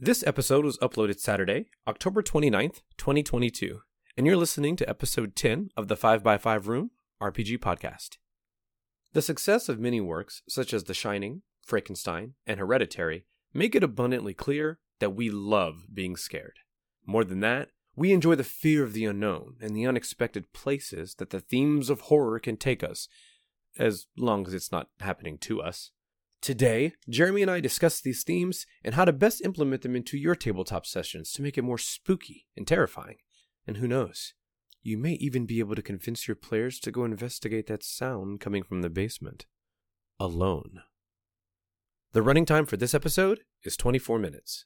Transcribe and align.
This 0.00 0.24
episode 0.24 0.64
was 0.64 0.78
uploaded 0.78 1.18
Saturday, 1.18 1.70
October 1.88 2.22
29th, 2.22 2.82
2022, 2.98 3.80
and 4.16 4.28
you're 4.28 4.36
listening 4.36 4.76
to 4.76 4.88
episode 4.88 5.34
10 5.34 5.70
of 5.76 5.88
the 5.88 5.96
5x5 5.96 6.68
Room 6.68 6.92
RPG 7.20 7.58
podcast. 7.58 8.18
The 9.12 9.22
success 9.22 9.68
of 9.68 9.80
many 9.80 10.00
works, 10.00 10.42
such 10.48 10.72
as 10.72 10.84
The 10.84 10.94
Shining, 10.94 11.42
Frankenstein, 11.66 12.34
and 12.46 12.60
Hereditary, 12.60 13.24
make 13.52 13.74
it 13.74 13.82
abundantly 13.82 14.34
clear 14.34 14.78
that 15.00 15.16
we 15.16 15.30
love 15.30 15.88
being 15.92 16.14
scared. 16.14 16.60
More 17.04 17.24
than 17.24 17.40
that, 17.40 17.70
we 17.96 18.12
enjoy 18.12 18.36
the 18.36 18.44
fear 18.44 18.84
of 18.84 18.92
the 18.92 19.04
unknown 19.04 19.56
and 19.60 19.74
the 19.74 19.84
unexpected 19.84 20.52
places 20.52 21.16
that 21.16 21.30
the 21.30 21.40
themes 21.40 21.90
of 21.90 22.02
horror 22.02 22.38
can 22.38 22.56
take 22.56 22.84
us, 22.84 23.08
as 23.76 24.06
long 24.16 24.46
as 24.46 24.54
it's 24.54 24.70
not 24.70 24.90
happening 25.00 25.38
to 25.38 25.60
us. 25.60 25.90
Today, 26.40 26.92
Jeremy 27.08 27.42
and 27.42 27.50
I 27.50 27.60
discuss 27.60 28.00
these 28.00 28.22
themes 28.22 28.64
and 28.84 28.94
how 28.94 29.04
to 29.04 29.12
best 29.12 29.44
implement 29.44 29.82
them 29.82 29.96
into 29.96 30.16
your 30.16 30.34
tabletop 30.34 30.86
sessions 30.86 31.32
to 31.32 31.42
make 31.42 31.58
it 31.58 31.62
more 31.62 31.78
spooky 31.78 32.46
and 32.56 32.66
terrifying. 32.66 33.16
And 33.66 33.78
who 33.78 33.88
knows, 33.88 34.34
you 34.82 34.96
may 34.96 35.14
even 35.14 35.46
be 35.46 35.58
able 35.58 35.74
to 35.74 35.82
convince 35.82 36.28
your 36.28 36.36
players 36.36 36.78
to 36.80 36.92
go 36.92 37.04
investigate 37.04 37.66
that 37.66 37.82
sound 37.82 38.40
coming 38.40 38.62
from 38.62 38.82
the 38.82 38.88
basement. 38.88 39.46
Alone. 40.20 40.82
The 42.12 42.22
running 42.22 42.46
time 42.46 42.64
for 42.64 42.76
this 42.76 42.94
episode 42.94 43.40
is 43.64 43.76
24 43.76 44.18
minutes. 44.18 44.64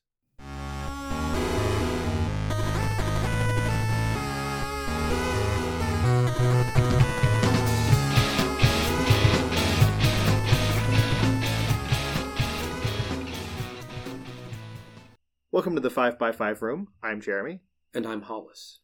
Welcome 15.52 15.74
to 15.74 15.80
the 15.80 15.90
5x5 15.90 16.62
room. 16.62 16.88
I'm 17.02 17.20
Jeremy, 17.20 17.60
And 17.94 18.06
I'm 18.06 18.22
Hollis. 18.22 18.80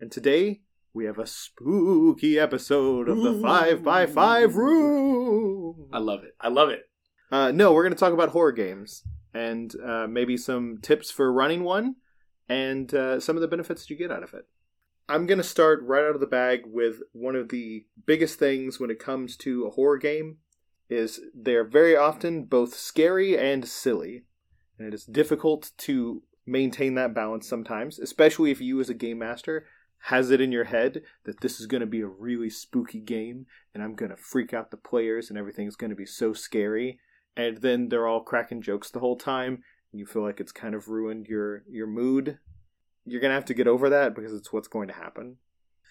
and 0.00 0.10
today 0.10 0.62
we 0.94 1.04
have 1.04 1.18
a 1.18 1.26
spooky 1.26 2.38
episode 2.38 3.08
of 3.08 3.18
the 3.18 3.34
5x5 3.34 4.54
room. 4.54 5.88
I 5.92 5.98
love 5.98 6.24
it. 6.24 6.34
I 6.40 6.48
love 6.48 6.70
it. 6.70 6.88
Uh, 7.30 7.52
no, 7.52 7.72
we're 7.72 7.82
going 7.82 7.92
to 7.92 7.98
talk 7.98 8.14
about 8.14 8.30
horror 8.30 8.52
games 8.52 9.02
and 9.34 9.74
uh, 9.84 10.06
maybe 10.08 10.36
some 10.38 10.78
tips 10.80 11.10
for 11.10 11.30
running 11.30 11.64
one 11.64 11.96
and 12.48 12.92
uh, 12.94 13.20
some 13.20 13.36
of 13.36 13.42
the 13.42 13.48
benefits 13.48 13.82
that 13.82 13.90
you 13.90 13.96
get 13.96 14.10
out 14.10 14.22
of 14.22 14.32
it. 14.32 14.46
I'm 15.08 15.26
going 15.26 15.38
to 15.38 15.44
start 15.44 15.82
right 15.82 16.02
out 16.04 16.14
of 16.14 16.20
the 16.20 16.26
bag 16.26 16.62
with 16.64 17.00
one 17.12 17.36
of 17.36 17.50
the 17.50 17.84
biggest 18.06 18.38
things 18.38 18.80
when 18.80 18.90
it 18.90 18.98
comes 18.98 19.36
to 19.38 19.66
a 19.66 19.70
horror 19.70 19.98
game 19.98 20.38
is 20.88 21.20
they're 21.34 21.64
very 21.64 21.94
often 21.96 22.44
both 22.44 22.74
scary 22.74 23.36
and 23.38 23.68
silly. 23.68 24.24
And 24.78 24.88
it 24.88 24.94
is 24.94 25.04
difficult 25.04 25.70
to 25.78 26.22
maintain 26.46 26.94
that 26.94 27.14
balance 27.14 27.48
sometimes, 27.48 27.98
especially 27.98 28.50
if 28.50 28.60
you 28.60 28.80
as 28.80 28.90
a 28.90 28.94
game 28.94 29.18
master 29.18 29.66
has 29.98 30.30
it 30.30 30.40
in 30.40 30.52
your 30.52 30.64
head 30.64 31.02
that 31.24 31.40
this 31.40 31.58
is 31.58 31.66
going 31.66 31.80
to 31.80 31.86
be 31.86 32.00
a 32.00 32.06
really 32.06 32.50
spooky 32.50 33.00
game 33.00 33.46
and 33.74 33.82
I'm 33.82 33.94
going 33.94 34.10
to 34.10 34.16
freak 34.16 34.54
out 34.54 34.70
the 34.70 34.76
players 34.76 35.30
and 35.30 35.38
everything's 35.38 35.74
going 35.74 35.90
to 35.90 35.96
be 35.96 36.06
so 36.06 36.32
scary 36.32 37.00
and 37.36 37.58
then 37.58 37.88
they're 37.88 38.06
all 38.06 38.22
cracking 38.22 38.62
jokes 38.62 38.90
the 38.90 39.00
whole 39.00 39.16
time 39.16 39.62
and 39.92 40.00
you 40.00 40.06
feel 40.06 40.22
like 40.22 40.40
it's 40.40 40.52
kind 40.52 40.74
of 40.74 40.88
ruined 40.88 41.26
your 41.26 41.64
your 41.68 41.86
mood. 41.86 42.38
You're 43.04 43.20
going 43.20 43.30
to 43.30 43.36
have 43.36 43.44
to 43.46 43.54
get 43.54 43.66
over 43.68 43.88
that 43.90 44.14
because 44.14 44.32
it's 44.32 44.52
what's 44.52 44.68
going 44.68 44.88
to 44.88 44.94
happen. 44.94 45.36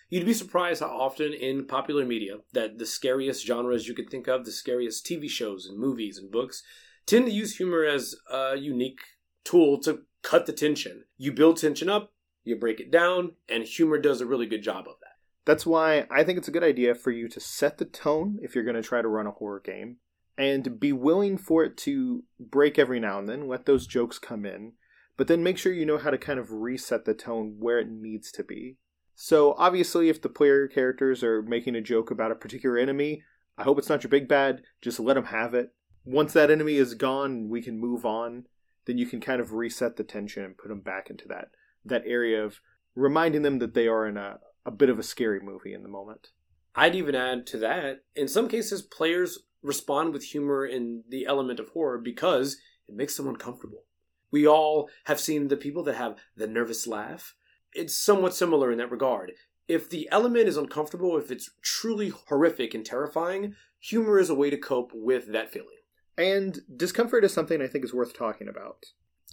You'd 0.09 0.25
be 0.25 0.33
surprised 0.33 0.81
how 0.81 0.87
often 0.87 1.33
in 1.33 1.65
popular 1.65 2.05
media 2.05 2.37
that 2.53 2.77
the 2.77 2.85
scariest 2.85 3.45
genres 3.45 3.87
you 3.87 3.95
could 3.95 4.09
think 4.09 4.27
of, 4.27 4.45
the 4.45 4.51
scariest 4.51 5.05
TV 5.05 5.29
shows 5.29 5.65
and 5.65 5.79
movies 5.79 6.17
and 6.17 6.29
books, 6.29 6.61
tend 7.05 7.25
to 7.25 7.31
use 7.31 7.57
humor 7.57 7.83
as 7.83 8.15
a 8.31 8.55
unique 8.57 8.99
tool 9.43 9.79
to 9.81 10.01
cut 10.21 10.45
the 10.45 10.53
tension. 10.53 11.05
You 11.17 11.31
build 11.31 11.57
tension 11.57 11.89
up, 11.89 12.13
you 12.43 12.55
break 12.55 12.79
it 12.79 12.91
down, 12.91 13.33
and 13.47 13.63
humor 13.63 13.99
does 13.99 14.21
a 14.21 14.25
really 14.25 14.47
good 14.47 14.63
job 14.63 14.85
of 14.87 14.95
that. 15.01 15.15
That's 15.45 15.65
why 15.65 16.07
I 16.09 16.23
think 16.23 16.39
it's 16.39 16.47
a 16.47 16.51
good 16.51 16.63
idea 16.63 16.95
for 16.95 17.11
you 17.11 17.29
to 17.29 17.39
set 17.39 17.77
the 17.77 17.85
tone 17.85 18.39
if 18.41 18.55
you're 18.55 18.63
going 18.63 18.75
to 18.75 18.81
try 18.81 19.01
to 19.01 19.07
run 19.07 19.27
a 19.27 19.31
horror 19.31 19.61
game 19.63 19.97
and 20.37 20.79
be 20.79 20.91
willing 20.91 21.37
for 21.37 21.63
it 21.63 21.77
to 21.77 22.23
break 22.39 22.77
every 22.77 22.99
now 22.99 23.19
and 23.19 23.29
then, 23.29 23.47
let 23.47 23.65
those 23.65 23.87
jokes 23.87 24.19
come 24.19 24.45
in, 24.45 24.73
but 25.15 25.27
then 25.27 25.43
make 25.43 25.57
sure 25.57 25.71
you 25.71 25.85
know 25.85 25.97
how 25.97 26.09
to 26.09 26.17
kind 26.17 26.39
of 26.39 26.51
reset 26.51 27.05
the 27.05 27.13
tone 27.13 27.55
where 27.59 27.79
it 27.79 27.89
needs 27.89 28.31
to 28.31 28.43
be. 28.43 28.77
So, 29.15 29.55
obviously, 29.57 30.09
if 30.09 30.21
the 30.21 30.27
player 30.27 30.67
characters 30.67 31.23
are 31.23 31.41
making 31.41 31.75
a 31.75 31.81
joke 31.81 32.11
about 32.11 32.31
a 32.31 32.35
particular 32.35 32.77
enemy, 32.77 33.23
I 33.57 33.63
hope 33.63 33.79
it's 33.79 33.87
not 33.87 34.03
your 34.03 34.09
big 34.09 34.27
bad, 34.27 34.63
just 34.81 34.99
let 34.99 35.13
them 35.13 35.25
have 35.25 35.53
it. 35.53 35.73
Once 36.05 36.33
that 36.33 36.51
enemy 36.51 36.75
is 36.75 36.93
gone 36.93 37.49
we 37.49 37.61
can 37.61 37.79
move 37.79 38.05
on, 38.05 38.45
then 38.85 38.97
you 38.97 39.05
can 39.05 39.19
kind 39.19 39.41
of 39.41 39.53
reset 39.53 39.95
the 39.95 40.03
tension 40.03 40.43
and 40.43 40.57
put 40.57 40.69
them 40.69 40.79
back 40.79 41.09
into 41.09 41.27
that 41.27 41.49
that 41.83 42.03
area 42.05 42.43
of 42.43 42.61
reminding 42.95 43.41
them 43.41 43.59
that 43.59 43.73
they 43.73 43.87
are 43.87 44.07
in 44.07 44.17
a, 44.17 44.39
a 44.65 44.71
bit 44.71 44.89
of 44.89 44.97
a 44.97 45.03
scary 45.03 45.39
movie 45.39 45.73
in 45.73 45.83
the 45.83 45.89
moment. 45.89 46.29
I'd 46.75 46.95
even 46.95 47.15
add 47.15 47.45
to 47.47 47.57
that, 47.59 48.03
in 48.15 48.27
some 48.27 48.47
cases, 48.47 48.81
players 48.81 49.39
respond 49.61 50.13
with 50.13 50.23
humor 50.23 50.65
in 50.65 51.03
the 51.09 51.25
element 51.25 51.59
of 51.59 51.69
horror 51.69 51.97
because 51.97 52.57
it 52.87 52.95
makes 52.95 53.15
them 53.17 53.27
uncomfortable. 53.27 53.83
We 54.31 54.47
all 54.47 54.89
have 55.05 55.19
seen 55.19 55.47
the 55.47 55.57
people 55.57 55.83
that 55.83 55.95
have 55.95 56.17
the 56.35 56.47
nervous 56.47 56.87
laugh. 56.87 57.35
It's 57.73 57.95
somewhat 57.95 58.35
similar 58.35 58.71
in 58.71 58.77
that 58.79 58.91
regard. 58.91 59.31
If 59.67 59.89
the 59.89 60.07
element 60.11 60.47
is 60.47 60.57
uncomfortable, 60.57 61.17
if 61.17 61.31
it's 61.31 61.51
truly 61.61 62.09
horrific 62.09 62.73
and 62.73 62.85
terrifying, 62.85 63.55
humor 63.79 64.19
is 64.19 64.29
a 64.29 64.35
way 64.35 64.49
to 64.49 64.57
cope 64.57 64.91
with 64.93 65.31
that 65.31 65.51
feeling. 65.51 65.74
And 66.17 66.59
discomfort 66.75 67.23
is 67.23 67.33
something 67.33 67.61
I 67.61 67.67
think 67.67 67.83
is 67.83 67.93
worth 67.93 68.17
talking 68.17 68.47
about. 68.47 68.85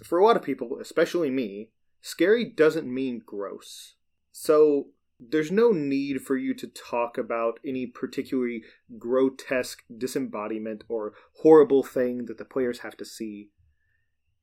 For 0.04 0.19
a 0.19 0.25
lot 0.25 0.37
of 0.37 0.43
people, 0.43 0.78
especially 0.81 1.31
me, 1.31 1.70
scary 2.00 2.44
doesn't 2.44 2.93
mean 2.93 3.22
gross. 3.25 3.94
So 4.32 4.88
there's 5.20 5.53
no 5.53 5.70
need 5.70 6.22
for 6.22 6.37
you 6.37 6.54
to 6.54 6.66
talk 6.66 7.16
about 7.16 7.60
any 7.65 7.87
particularly 7.87 8.65
grotesque 8.98 9.84
disembodiment 9.97 10.82
or 10.88 11.12
horrible 11.43 11.82
thing 11.82 12.26
that 12.26 12.38
the 12.38 12.44
players 12.44 12.81
have 12.81 12.97
to 12.97 13.04
see. 13.04 13.50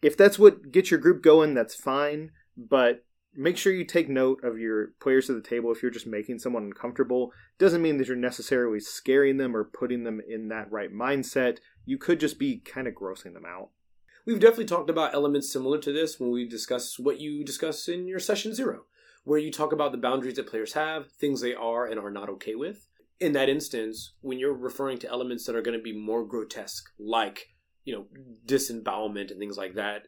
If 0.01 0.15
that's 0.15 0.39
what 0.39 0.71
gets 0.71 0.91
your 0.91 0.99
group 0.99 1.21
going, 1.21 1.53
that's 1.53 1.75
fine, 1.75 2.31
but 2.55 3.03
make 3.35 3.57
sure 3.57 3.73
you 3.73 3.85
take 3.85 4.09
note 4.09 4.43
of 4.43 4.59
your 4.59 4.93
players 4.99 5.29
at 5.29 5.35
the 5.35 5.47
table 5.47 5.71
if 5.71 5.81
you're 5.81 5.91
just 5.91 6.07
making 6.07 6.39
someone 6.39 6.63
uncomfortable. 6.63 7.31
Doesn't 7.57 7.81
mean 7.81 7.97
that 7.97 8.07
you're 8.07 8.17
necessarily 8.17 8.79
scaring 8.79 9.37
them 9.37 9.55
or 9.55 9.63
putting 9.63 10.03
them 10.03 10.21
in 10.27 10.49
that 10.49 10.71
right 10.71 10.93
mindset. 10.93 11.57
You 11.85 11.97
could 11.97 12.19
just 12.19 12.39
be 12.39 12.57
kind 12.57 12.87
of 12.87 12.93
grossing 12.93 13.33
them 13.33 13.45
out. 13.45 13.69
We've 14.25 14.39
definitely 14.39 14.65
talked 14.65 14.89
about 14.89 15.13
elements 15.13 15.51
similar 15.51 15.79
to 15.79 15.91
this 15.91 16.19
when 16.19 16.31
we 16.31 16.47
discuss 16.47 16.99
what 16.99 17.19
you 17.19 17.43
discuss 17.43 17.87
in 17.87 18.07
your 18.07 18.19
session 18.19 18.53
zero, 18.53 18.83
where 19.23 19.39
you 19.39 19.51
talk 19.51 19.71
about 19.71 19.91
the 19.91 19.97
boundaries 19.97 20.35
that 20.35 20.47
players 20.47 20.73
have, 20.73 21.11
things 21.11 21.41
they 21.41 21.53
are 21.53 21.85
and 21.85 21.99
are 21.99 22.11
not 22.11 22.29
okay 22.29 22.55
with. 22.55 22.87
In 23.19 23.33
that 23.33 23.49
instance, 23.49 24.13
when 24.21 24.37
you're 24.37 24.53
referring 24.53 24.97
to 24.99 25.09
elements 25.09 25.45
that 25.45 25.55
are 25.55 25.61
going 25.61 25.77
to 25.77 25.83
be 25.83 25.97
more 25.97 26.25
grotesque, 26.25 26.89
like, 26.99 27.47
you 27.85 27.93
know, 27.93 28.05
disembowelment 28.45 29.31
and 29.31 29.39
things 29.39 29.57
like 29.57 29.75
that, 29.75 30.03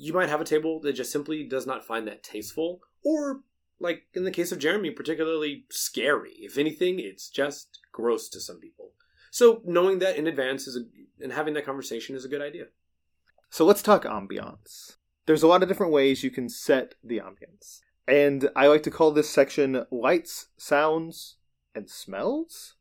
you 0.00 0.14
might 0.14 0.30
have 0.30 0.40
a 0.40 0.44
table 0.44 0.80
that 0.80 0.94
just 0.94 1.12
simply 1.12 1.44
does 1.44 1.66
not 1.66 1.84
find 1.84 2.08
that 2.08 2.22
tasteful, 2.22 2.80
or, 3.04 3.42
like 3.78 4.04
in 4.14 4.24
the 4.24 4.30
case 4.30 4.50
of 4.50 4.58
Jeremy, 4.58 4.90
particularly 4.90 5.66
scary. 5.70 6.32
If 6.38 6.56
anything, 6.56 6.98
it's 6.98 7.28
just 7.28 7.80
gross 7.92 8.30
to 8.30 8.40
some 8.40 8.60
people. 8.60 8.92
So 9.30 9.60
knowing 9.64 9.98
that 9.98 10.16
in 10.16 10.26
advance 10.26 10.66
is 10.66 10.76
a, 10.76 10.80
and 11.22 11.32
having 11.32 11.52
that 11.54 11.66
conversation 11.66 12.16
is 12.16 12.24
a 12.24 12.28
good 12.28 12.40
idea. 12.40 12.64
So 13.50 13.66
let's 13.66 13.82
talk 13.82 14.04
ambiance. 14.04 14.96
There's 15.26 15.42
a 15.42 15.46
lot 15.46 15.62
of 15.62 15.68
different 15.68 15.92
ways 15.92 16.24
you 16.24 16.30
can 16.30 16.48
set 16.48 16.94
the 17.04 17.18
ambience. 17.18 17.80
And 18.08 18.48
I 18.56 18.68
like 18.68 18.82
to 18.84 18.90
call 18.90 19.12
this 19.12 19.28
section 19.28 19.84
lights, 19.90 20.46
sounds, 20.56 21.36
and 21.74 21.88
smells. 21.90 22.74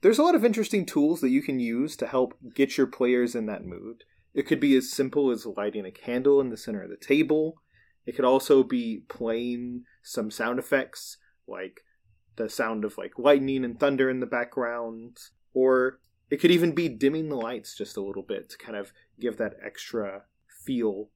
There's 0.00 0.18
a 0.18 0.22
lot 0.22 0.34
of 0.34 0.44
interesting 0.44 0.86
tools 0.86 1.20
that 1.20 1.30
you 1.30 1.42
can 1.42 1.60
use 1.60 1.96
to 1.96 2.06
help 2.06 2.34
get 2.54 2.78
your 2.78 2.86
players 2.86 3.34
in 3.34 3.46
that 3.46 3.64
mood. 3.64 4.04
It 4.34 4.46
could 4.46 4.60
be 4.60 4.76
as 4.76 4.90
simple 4.90 5.30
as 5.30 5.46
lighting 5.46 5.84
a 5.84 5.90
candle 5.90 6.40
in 6.40 6.50
the 6.50 6.56
center 6.56 6.82
of 6.82 6.90
the 6.90 6.96
table. 6.96 7.56
It 8.06 8.16
could 8.16 8.24
also 8.24 8.62
be 8.62 9.04
playing 9.08 9.84
some 10.02 10.30
sound 10.30 10.58
effects, 10.58 11.18
like 11.46 11.84
the 12.36 12.48
sound 12.48 12.84
of 12.84 12.96
like 12.96 13.18
lightning 13.18 13.64
and 13.64 13.78
thunder 13.78 14.08
in 14.08 14.20
the 14.20 14.26
background. 14.26 15.18
Or 15.54 16.00
it 16.30 16.38
could 16.40 16.50
even 16.50 16.72
be 16.72 16.88
dimming 16.88 17.28
the 17.28 17.36
lights 17.36 17.76
just 17.76 17.96
a 17.96 18.02
little 18.02 18.22
bit 18.22 18.48
to 18.50 18.58
kind 18.58 18.76
of 18.76 18.92
give 19.20 19.36
that 19.36 19.56
extra 19.64 20.22
feel. 20.64 21.10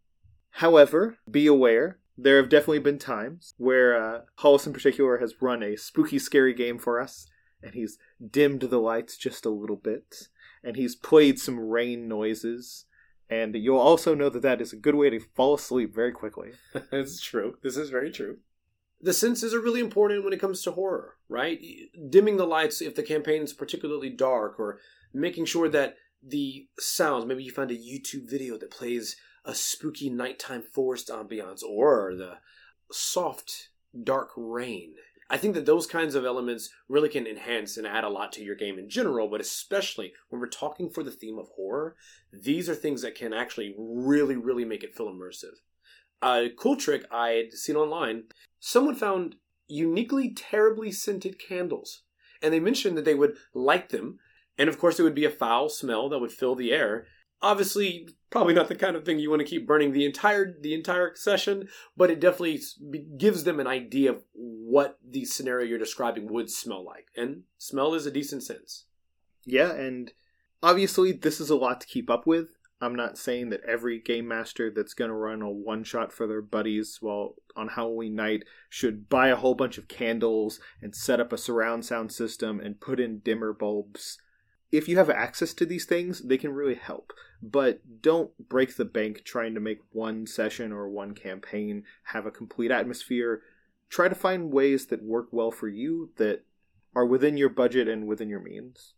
However, 0.50 1.18
be 1.30 1.46
aware, 1.46 1.98
there 2.18 2.36
have 2.36 2.48
definitely 2.48 2.78
been 2.78 2.98
times 2.98 3.54
where 3.58 3.96
uh, 3.96 4.20
Hollis 4.36 4.66
in 4.66 4.72
particular 4.72 5.18
has 5.18 5.40
run 5.40 5.62
a 5.62 5.76
spooky, 5.76 6.18
scary 6.18 6.54
game 6.54 6.78
for 6.78 7.00
us, 7.00 7.26
and 7.62 7.74
he's 7.74 7.98
dimmed 8.30 8.62
the 8.62 8.78
lights 8.78 9.16
just 9.16 9.44
a 9.44 9.50
little 9.50 9.76
bit, 9.76 10.28
and 10.62 10.76
he's 10.76 10.94
played 10.94 11.38
some 11.38 11.58
rain 11.58 12.08
noises, 12.08 12.86
and 13.28 13.54
you'll 13.54 13.78
also 13.78 14.14
know 14.14 14.28
that 14.28 14.42
that 14.42 14.60
is 14.60 14.72
a 14.72 14.76
good 14.76 14.94
way 14.94 15.10
to 15.10 15.20
fall 15.20 15.54
asleep 15.54 15.94
very 15.94 16.12
quickly. 16.12 16.52
it's 16.92 17.20
true. 17.20 17.58
This 17.62 17.76
is 17.76 17.90
very 17.90 18.10
true. 18.10 18.38
The 19.00 19.12
senses 19.12 19.52
are 19.52 19.60
really 19.60 19.80
important 19.80 20.24
when 20.24 20.32
it 20.32 20.40
comes 20.40 20.62
to 20.62 20.72
horror, 20.72 21.16
right? 21.28 21.60
Dimming 22.08 22.36
the 22.36 22.46
lights 22.46 22.80
if 22.80 22.94
the 22.94 23.02
campaign 23.02 23.42
is 23.42 23.52
particularly 23.52 24.10
dark, 24.10 24.58
or 24.58 24.78
making 25.12 25.44
sure 25.44 25.68
that 25.68 25.96
the 26.22 26.66
sounds, 26.78 27.26
maybe 27.26 27.44
you 27.44 27.52
find 27.52 27.70
a 27.70 27.76
YouTube 27.76 28.28
video 28.28 28.56
that 28.56 28.70
plays 28.70 29.16
a 29.44 29.54
spooky 29.54 30.10
nighttime 30.10 30.62
forest 30.62 31.08
ambiance 31.08 31.62
or 31.62 32.14
the 32.16 32.38
soft, 32.90 33.68
dark 34.02 34.30
rain. 34.36 34.94
I 35.28 35.36
think 35.36 35.54
that 35.54 35.66
those 35.66 35.86
kinds 35.86 36.14
of 36.14 36.24
elements 36.24 36.70
really 36.88 37.08
can 37.08 37.26
enhance 37.26 37.76
and 37.76 37.86
add 37.86 38.04
a 38.04 38.08
lot 38.08 38.32
to 38.32 38.44
your 38.44 38.54
game 38.54 38.78
in 38.78 38.88
general, 38.88 39.28
but 39.28 39.40
especially 39.40 40.12
when 40.28 40.40
we're 40.40 40.46
talking 40.46 40.88
for 40.88 41.02
the 41.02 41.10
theme 41.10 41.38
of 41.38 41.48
horror, 41.56 41.96
these 42.32 42.68
are 42.68 42.74
things 42.74 43.02
that 43.02 43.16
can 43.16 43.32
actually 43.32 43.74
really, 43.76 44.36
really 44.36 44.64
make 44.64 44.84
it 44.84 44.94
feel 44.94 45.12
immersive. 45.12 45.56
A 46.22 46.50
cool 46.56 46.76
trick 46.76 47.04
I 47.10 47.30
had 47.30 47.52
seen 47.52 47.76
online 47.76 48.24
someone 48.60 48.94
found 48.94 49.36
uniquely 49.68 50.32
terribly 50.32 50.92
scented 50.92 51.38
candles, 51.38 52.02
and 52.40 52.52
they 52.54 52.60
mentioned 52.60 52.96
that 52.96 53.04
they 53.04 53.14
would 53.14 53.36
light 53.52 53.88
them, 53.88 54.18
and 54.56 54.68
of 54.68 54.78
course, 54.78 54.98
it 54.98 55.02
would 55.02 55.14
be 55.14 55.24
a 55.24 55.30
foul 55.30 55.68
smell 55.68 56.08
that 56.08 56.20
would 56.20 56.32
fill 56.32 56.54
the 56.54 56.72
air. 56.72 57.06
Obviously, 57.42 58.08
probably 58.30 58.54
not 58.54 58.68
the 58.68 58.74
kind 58.74 58.96
of 58.96 59.04
thing 59.04 59.18
you 59.18 59.30
want 59.30 59.40
to 59.40 59.46
keep 59.46 59.66
burning 59.66 59.92
the 59.92 60.04
entire 60.04 60.56
the 60.60 60.74
entire 60.74 61.14
session, 61.14 61.68
but 61.96 62.10
it 62.10 62.20
definitely 62.20 62.60
gives 63.16 63.44
them 63.44 63.60
an 63.60 63.66
idea 63.66 64.10
of 64.10 64.24
what 64.34 64.98
the 65.06 65.24
scenario 65.24 65.66
you're 65.66 65.78
describing 65.78 66.32
would 66.32 66.50
smell 66.50 66.84
like, 66.84 67.08
and 67.16 67.42
smell 67.58 67.94
is 67.94 68.06
a 68.06 68.10
decent 68.10 68.42
sense. 68.42 68.86
Yeah, 69.44 69.72
and 69.72 70.12
obviously 70.62 71.12
this 71.12 71.40
is 71.40 71.50
a 71.50 71.56
lot 71.56 71.80
to 71.80 71.86
keep 71.86 72.10
up 72.10 72.26
with. 72.26 72.56
I'm 72.80 72.94
not 72.94 73.16
saying 73.16 73.50
that 73.50 73.64
every 73.66 74.00
game 74.00 74.28
master 74.28 74.70
that's 74.70 74.92
going 74.92 75.08
to 75.08 75.14
run 75.14 75.40
a 75.40 75.48
one 75.48 75.82
shot 75.82 76.12
for 76.12 76.26
their 76.26 76.42
buddies 76.42 76.98
while 77.00 77.36
on 77.56 77.68
Halloween 77.68 78.14
night 78.14 78.42
should 78.68 79.08
buy 79.08 79.28
a 79.28 79.36
whole 79.36 79.54
bunch 79.54 79.78
of 79.78 79.88
candles 79.88 80.60
and 80.82 80.94
set 80.94 81.20
up 81.20 81.32
a 81.32 81.38
surround 81.38 81.86
sound 81.86 82.12
system 82.12 82.60
and 82.60 82.80
put 82.80 83.00
in 83.00 83.20
dimmer 83.20 83.54
bulbs. 83.54 84.18
If 84.72 84.88
you 84.88 84.96
have 84.96 85.10
access 85.10 85.54
to 85.54 85.66
these 85.66 85.84
things, 85.84 86.20
they 86.22 86.38
can 86.38 86.52
really 86.52 86.74
help. 86.74 87.12
But 87.42 88.02
don't 88.02 88.30
break 88.48 88.76
the 88.76 88.84
bank 88.84 89.22
trying 89.24 89.54
to 89.54 89.60
make 89.60 89.78
one 89.92 90.26
session 90.26 90.72
or 90.72 90.88
one 90.88 91.14
campaign 91.14 91.84
have 92.04 92.26
a 92.26 92.30
complete 92.30 92.70
atmosphere. 92.70 93.42
Try 93.88 94.08
to 94.08 94.14
find 94.14 94.52
ways 94.52 94.86
that 94.86 95.02
work 95.02 95.28
well 95.30 95.50
for 95.50 95.68
you 95.68 96.10
that 96.16 96.44
are 96.94 97.06
within 97.06 97.36
your 97.36 97.48
budget 97.48 97.88
and 97.88 98.06
within 98.06 98.28
your 98.28 98.40
means. 98.40 98.94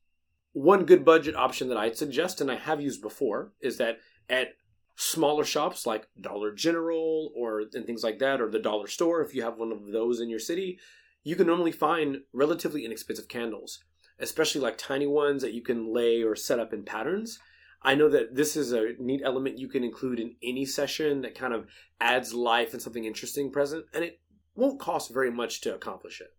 One 0.52 0.86
good 0.86 1.04
budget 1.04 1.36
option 1.36 1.68
that 1.68 1.76
I'd 1.76 1.96
suggest, 1.96 2.40
and 2.40 2.50
I 2.50 2.56
have 2.56 2.80
used 2.80 3.02
before, 3.02 3.52
is 3.60 3.76
that 3.76 3.98
at 4.30 4.54
smaller 4.96 5.44
shops 5.44 5.86
like 5.86 6.08
Dollar 6.20 6.52
General 6.52 7.32
or 7.36 7.62
and 7.72 7.84
things 7.84 8.02
like 8.02 8.18
that, 8.20 8.40
or 8.40 8.50
the 8.50 8.58
dollar 8.58 8.86
store, 8.86 9.22
if 9.22 9.34
you 9.34 9.42
have 9.42 9.58
one 9.58 9.72
of 9.72 9.92
those 9.92 10.20
in 10.20 10.30
your 10.30 10.38
city, 10.38 10.78
you 11.22 11.36
can 11.36 11.46
normally 11.46 11.72
find 11.72 12.18
relatively 12.32 12.84
inexpensive 12.84 13.28
candles, 13.28 13.84
especially 14.20 14.60
like 14.60 14.78
tiny 14.78 15.06
ones 15.06 15.42
that 15.42 15.54
you 15.54 15.62
can 15.62 15.92
lay 15.92 16.22
or 16.22 16.36
set 16.36 16.58
up 16.58 16.72
in 16.72 16.84
patterns. 16.84 17.38
I 17.82 17.94
know 17.94 18.08
that 18.08 18.34
this 18.34 18.56
is 18.56 18.72
a 18.72 18.94
neat 18.98 19.22
element 19.24 19.58
you 19.58 19.68
can 19.68 19.84
include 19.84 20.18
in 20.18 20.34
any 20.42 20.64
session 20.64 21.22
that 21.22 21.38
kind 21.38 21.54
of 21.54 21.66
adds 22.00 22.34
life 22.34 22.72
and 22.72 22.82
something 22.82 23.04
interesting 23.04 23.50
present, 23.52 23.86
and 23.94 24.04
it 24.04 24.20
won't 24.54 24.80
cost 24.80 25.12
very 25.12 25.30
much 25.30 25.60
to 25.62 25.74
accomplish 25.74 26.20
it. 26.20 26.34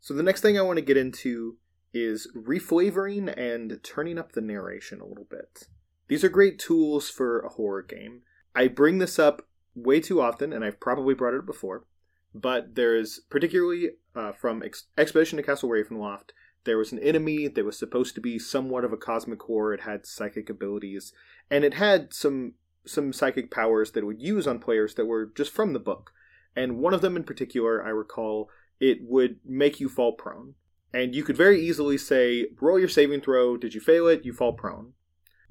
So 0.00 0.14
the 0.14 0.22
next 0.22 0.40
thing 0.40 0.58
I 0.58 0.62
want 0.62 0.78
to 0.78 0.84
get 0.84 0.96
into 0.96 1.58
is 1.92 2.28
reflavoring 2.36 3.32
and 3.36 3.78
turning 3.82 4.18
up 4.18 4.32
the 4.32 4.40
narration 4.40 5.00
a 5.00 5.06
little 5.06 5.26
bit. 5.28 5.68
These 6.08 6.24
are 6.24 6.28
great 6.28 6.58
tools 6.58 7.08
for 7.08 7.40
a 7.40 7.50
horror 7.50 7.82
game. 7.82 8.22
I 8.54 8.66
bring 8.66 8.98
this 8.98 9.18
up 9.18 9.46
way 9.74 10.00
too 10.00 10.20
often, 10.20 10.52
and 10.52 10.64
I've 10.64 10.80
probably 10.80 11.14
brought 11.14 11.34
it 11.34 11.40
up 11.40 11.46
before, 11.46 11.84
but 12.34 12.74
there's 12.74 13.20
particularly 13.30 13.90
uh, 14.16 14.32
from 14.32 14.62
Ex- 14.62 14.86
Expedition 14.98 15.36
to 15.36 15.42
Castle 15.42 15.68
Ravenloft, 15.68 16.30
there 16.64 16.78
was 16.78 16.92
an 16.92 16.98
enemy 16.98 17.48
that 17.48 17.64
was 17.64 17.78
supposed 17.78 18.14
to 18.14 18.20
be 18.20 18.38
somewhat 18.38 18.84
of 18.84 18.92
a 18.92 18.96
cosmic 18.96 19.42
horror. 19.42 19.74
It 19.74 19.82
had 19.82 20.06
psychic 20.06 20.50
abilities, 20.50 21.12
and 21.50 21.64
it 21.64 21.74
had 21.74 22.12
some 22.12 22.54
some 22.86 23.12
psychic 23.12 23.50
powers 23.50 23.92
that 23.92 24.00
it 24.00 24.06
would 24.06 24.22
use 24.22 24.46
on 24.46 24.58
players 24.58 24.94
that 24.94 25.04
were 25.04 25.26
just 25.26 25.52
from 25.52 25.72
the 25.72 25.78
book. 25.78 26.12
And 26.56 26.78
one 26.78 26.94
of 26.94 27.02
them 27.02 27.14
in 27.16 27.24
particular, 27.24 27.84
I 27.84 27.90
recall, 27.90 28.48
it 28.80 28.98
would 29.02 29.36
make 29.44 29.80
you 29.80 29.88
fall 29.88 30.12
prone. 30.12 30.54
And 30.92 31.14
you 31.14 31.22
could 31.22 31.36
very 31.36 31.60
easily 31.60 31.98
say, 31.98 32.46
roll 32.60 32.78
your 32.78 32.88
saving 32.88 33.20
throw. 33.20 33.56
Did 33.56 33.74
you 33.74 33.80
fail 33.80 34.08
it? 34.08 34.24
You 34.24 34.32
fall 34.32 34.54
prone. 34.54 34.94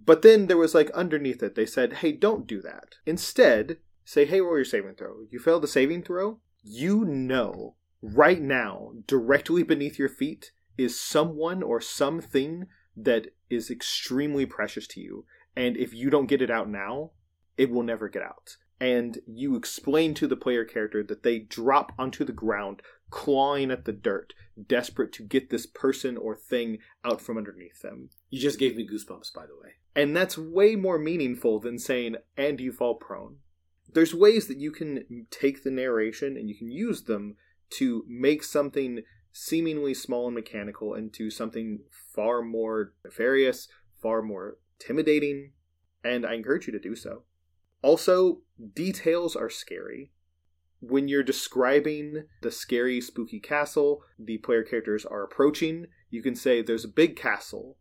But 0.04 0.24
then 0.24 0.48
there 0.48 0.58
was 0.58 0.74
like 0.74 0.90
underneath 0.92 1.44
it, 1.44 1.56
they 1.56 1.68
said, 1.68 1.94
hey, 1.94 2.12
don't 2.14 2.48
do 2.48 2.62
that. 2.62 2.96
Instead, 3.06 3.78
say, 4.04 4.26
hey, 4.26 4.42
roll 4.42 4.58
your 4.58 4.66
saving 4.66 4.96
throw. 4.96 5.26
You 5.30 5.40
failed 5.40 5.64
the 5.64 5.68
saving 5.68 6.04
throw? 6.04 6.40
You 6.64 7.06
know 7.06 7.76
right 8.02 8.42
now, 8.42 8.94
directly 9.08 9.64
beneath 9.64 10.00
your 10.00 10.10
feet, 10.10 10.52
is 10.80 11.00
someone 11.00 11.62
or 11.62 11.82
something 11.82 12.68
that 12.96 13.28
is 13.50 13.70
extremely 13.70 14.46
precious 14.46 14.88
to 14.88 15.02
you. 15.02 15.26
And 15.56 15.78
if 15.78 15.94
you 15.94 16.10
don't 16.10 16.28
get 16.28 16.42
it 16.42 16.52
out 16.52 16.70
now, 16.70 17.12
it 17.58 17.70
will 17.70 17.84
never 17.84 18.08
get 18.08 18.24
out. 18.24 18.58
And 18.80 19.20
you 19.28 19.56
explain 19.56 20.14
to 20.16 20.28
the 20.28 20.38
player 20.38 20.64
character 20.64 21.04
that 21.04 21.24
they 21.24 21.40
drop 21.40 21.92
onto 22.00 22.24
the 22.24 22.32
ground, 22.32 22.82
clawing 23.10 23.72
at 23.72 23.84
the 23.84 23.92
dirt, 23.92 24.34
desperate 24.68 25.12
to 25.14 25.24
get 25.24 25.50
this 25.50 25.66
person 25.66 26.16
or 26.16 26.36
thing 26.36 26.78
out 27.04 27.20
from 27.20 27.38
underneath 27.38 27.82
them. 27.82 28.10
You 28.30 28.40
just 28.40 28.60
gave 28.60 28.78
me 28.78 28.88
goosebumps, 28.88 29.34
by 29.34 29.46
the 29.46 29.58
way. 29.62 29.74
And 29.96 30.16
that's 30.16 30.38
way 30.38 30.78
more 30.78 30.98
meaningful 30.98 31.60
than 31.60 31.78
saying, 31.78 32.16
and 32.38 32.62
you 32.62 32.72
fall 32.72 32.96
prone. 32.96 33.38
There's 33.92 34.14
ways 34.14 34.48
that 34.48 34.60
you 34.60 34.72
can 34.72 35.26
take 35.30 35.64
the 35.64 35.72
narration 35.72 36.38
and 36.38 36.48
you 36.48 36.56
can 36.56 36.72
use 36.72 37.04
them 37.04 37.36
to 37.72 38.06
make 38.08 38.44
something 38.44 39.02
seemingly 39.32 39.94
small 39.94 40.28
and 40.28 40.36
mechanical 40.36 40.94
into 40.94 41.30
something 41.30 41.80
far 41.92 42.42
more 42.42 42.94
nefarious, 43.04 43.68
far 44.02 44.22
more 44.22 44.58
intimidating, 44.80 45.52
and 46.04 46.26
I 46.26 46.34
encourage 46.34 46.68
you 46.68 46.74
to 46.74 46.80
do 46.80 46.96
so. 46.96 47.24
Also, 47.82 48.42
details 48.74 49.36
are 49.36 49.50
scary. 49.50 50.12
When 50.82 51.08
you're 51.08 51.24
describing 51.24 52.26
the 52.42 52.52
scary, 52.52 53.02
spooky 53.02 53.40
castle 53.40 54.04
the 54.18 54.38
player 54.38 54.64
characters 54.64 55.06
are 55.06 55.24
approaching, 55.24 55.88
you 56.10 56.22
can 56.22 56.36
say 56.36 56.62
there's 56.62 56.86
a 56.86 56.90
big 56.90 57.16
castle. 57.16 57.78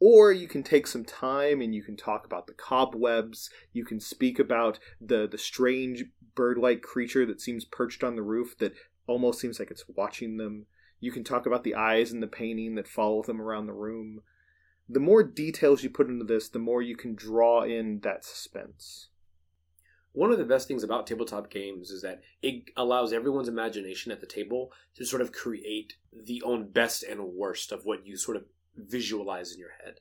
Or 0.00 0.30
you 0.32 0.46
can 0.46 0.62
take 0.62 0.86
some 0.86 1.04
time 1.04 1.60
and 1.60 1.74
you 1.74 1.82
can 1.82 1.96
talk 1.96 2.24
about 2.24 2.46
the 2.46 2.54
cobwebs. 2.54 3.50
You 3.72 3.84
can 3.84 3.98
speak 3.98 4.38
about 4.38 4.78
the, 5.00 5.26
the 5.28 5.38
strange 5.38 6.04
bird 6.36 6.56
like 6.56 6.82
creature 6.82 7.26
that 7.26 7.40
seems 7.40 7.64
perched 7.64 8.04
on 8.04 8.14
the 8.14 8.22
roof 8.22 8.56
that 8.58 8.74
almost 9.08 9.40
seems 9.40 9.58
like 9.58 9.70
it's 9.70 9.84
watching 9.96 10.36
them. 10.36 10.66
You 11.00 11.10
can 11.10 11.24
talk 11.24 11.46
about 11.46 11.64
the 11.64 11.74
eyes 11.74 12.12
in 12.12 12.20
the 12.20 12.26
painting 12.26 12.74
that 12.76 12.86
follow 12.86 13.22
them 13.22 13.40
around 13.40 13.66
the 13.66 13.72
room. 13.72 14.22
The 14.88 15.00
more 15.00 15.22
details 15.22 15.82
you 15.82 15.90
put 15.90 16.08
into 16.08 16.24
this, 16.24 16.48
the 16.48 16.58
more 16.58 16.82
you 16.82 16.96
can 16.96 17.14
draw 17.14 17.62
in 17.62 18.00
that 18.00 18.24
suspense. 18.24 19.08
One 20.12 20.32
of 20.32 20.38
the 20.38 20.44
best 20.44 20.66
things 20.66 20.82
about 20.82 21.06
tabletop 21.06 21.50
games 21.50 21.90
is 21.90 22.02
that 22.02 22.22
it 22.42 22.70
allows 22.76 23.12
everyone's 23.12 23.48
imagination 23.48 24.10
at 24.10 24.20
the 24.20 24.26
table 24.26 24.72
to 24.96 25.04
sort 25.04 25.22
of 25.22 25.32
create 25.32 25.94
the 26.12 26.42
own 26.42 26.70
best 26.70 27.02
and 27.02 27.34
worst 27.34 27.70
of 27.70 27.84
what 27.84 28.06
you 28.06 28.16
sort 28.16 28.36
of 28.36 28.44
visualize 28.76 29.52
in 29.52 29.60
your 29.60 29.74
head. 29.84 30.00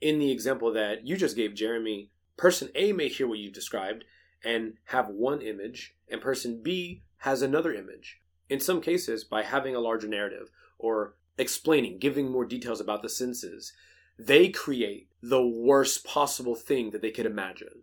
In 0.00 0.18
the 0.18 0.30
example 0.30 0.72
that 0.72 1.06
you 1.06 1.16
just 1.16 1.36
gave, 1.36 1.54
Jeremy, 1.54 2.10
person 2.36 2.70
A 2.76 2.92
may 2.92 3.08
hear 3.08 3.26
what 3.26 3.38
you 3.38 3.50
described 3.50 4.04
and 4.44 4.74
have 4.84 5.08
one 5.08 5.42
image, 5.42 5.96
and 6.08 6.20
person 6.20 6.62
B 6.62 7.02
has 7.18 7.42
another 7.42 7.74
image. 7.74 8.20
In 8.48 8.60
some 8.60 8.80
cases, 8.80 9.24
by 9.24 9.42
having 9.42 9.74
a 9.74 9.80
larger 9.80 10.08
narrative 10.08 10.50
or 10.78 11.14
explaining, 11.36 11.98
giving 11.98 12.30
more 12.30 12.44
details 12.44 12.80
about 12.80 13.02
the 13.02 13.08
senses, 13.08 13.72
they 14.18 14.48
create 14.48 15.08
the 15.22 15.46
worst 15.46 16.04
possible 16.04 16.54
thing 16.54 16.90
that 16.90 17.02
they 17.02 17.10
could 17.10 17.26
imagine. 17.26 17.82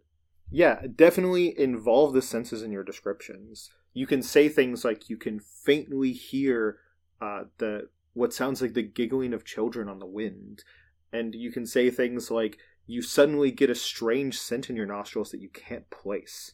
Yeah, 0.51 0.81
definitely 0.93 1.57
involve 1.57 2.13
the 2.13 2.21
senses 2.21 2.61
in 2.61 2.71
your 2.71 2.83
descriptions. 2.83 3.69
You 3.93 4.05
can 4.05 4.21
say 4.21 4.49
things 4.49 4.83
like 4.83 5.09
you 5.09 5.17
can 5.17 5.39
faintly 5.39 6.11
hear 6.11 6.79
uh, 7.21 7.45
the 7.57 7.89
what 8.13 8.33
sounds 8.33 8.61
like 8.61 8.73
the 8.73 8.81
giggling 8.81 9.33
of 9.33 9.43
children 9.43 9.89
on 9.89 9.99
the 9.99 10.05
wind, 10.05 10.63
and 11.11 11.35
you 11.35 11.51
can 11.51 11.65
say 11.65 11.89
things 11.89 12.31
like 12.31 12.57
you 12.87 13.01
suddenly 13.01 13.51
get 13.51 13.69
a 13.69 13.75
strange 13.75 14.39
scent 14.39 14.69
in 14.69 14.75
your 14.75 14.85
nostrils 14.85 15.31
that 15.31 15.41
you 15.41 15.49
can't 15.49 15.89
place. 15.89 16.53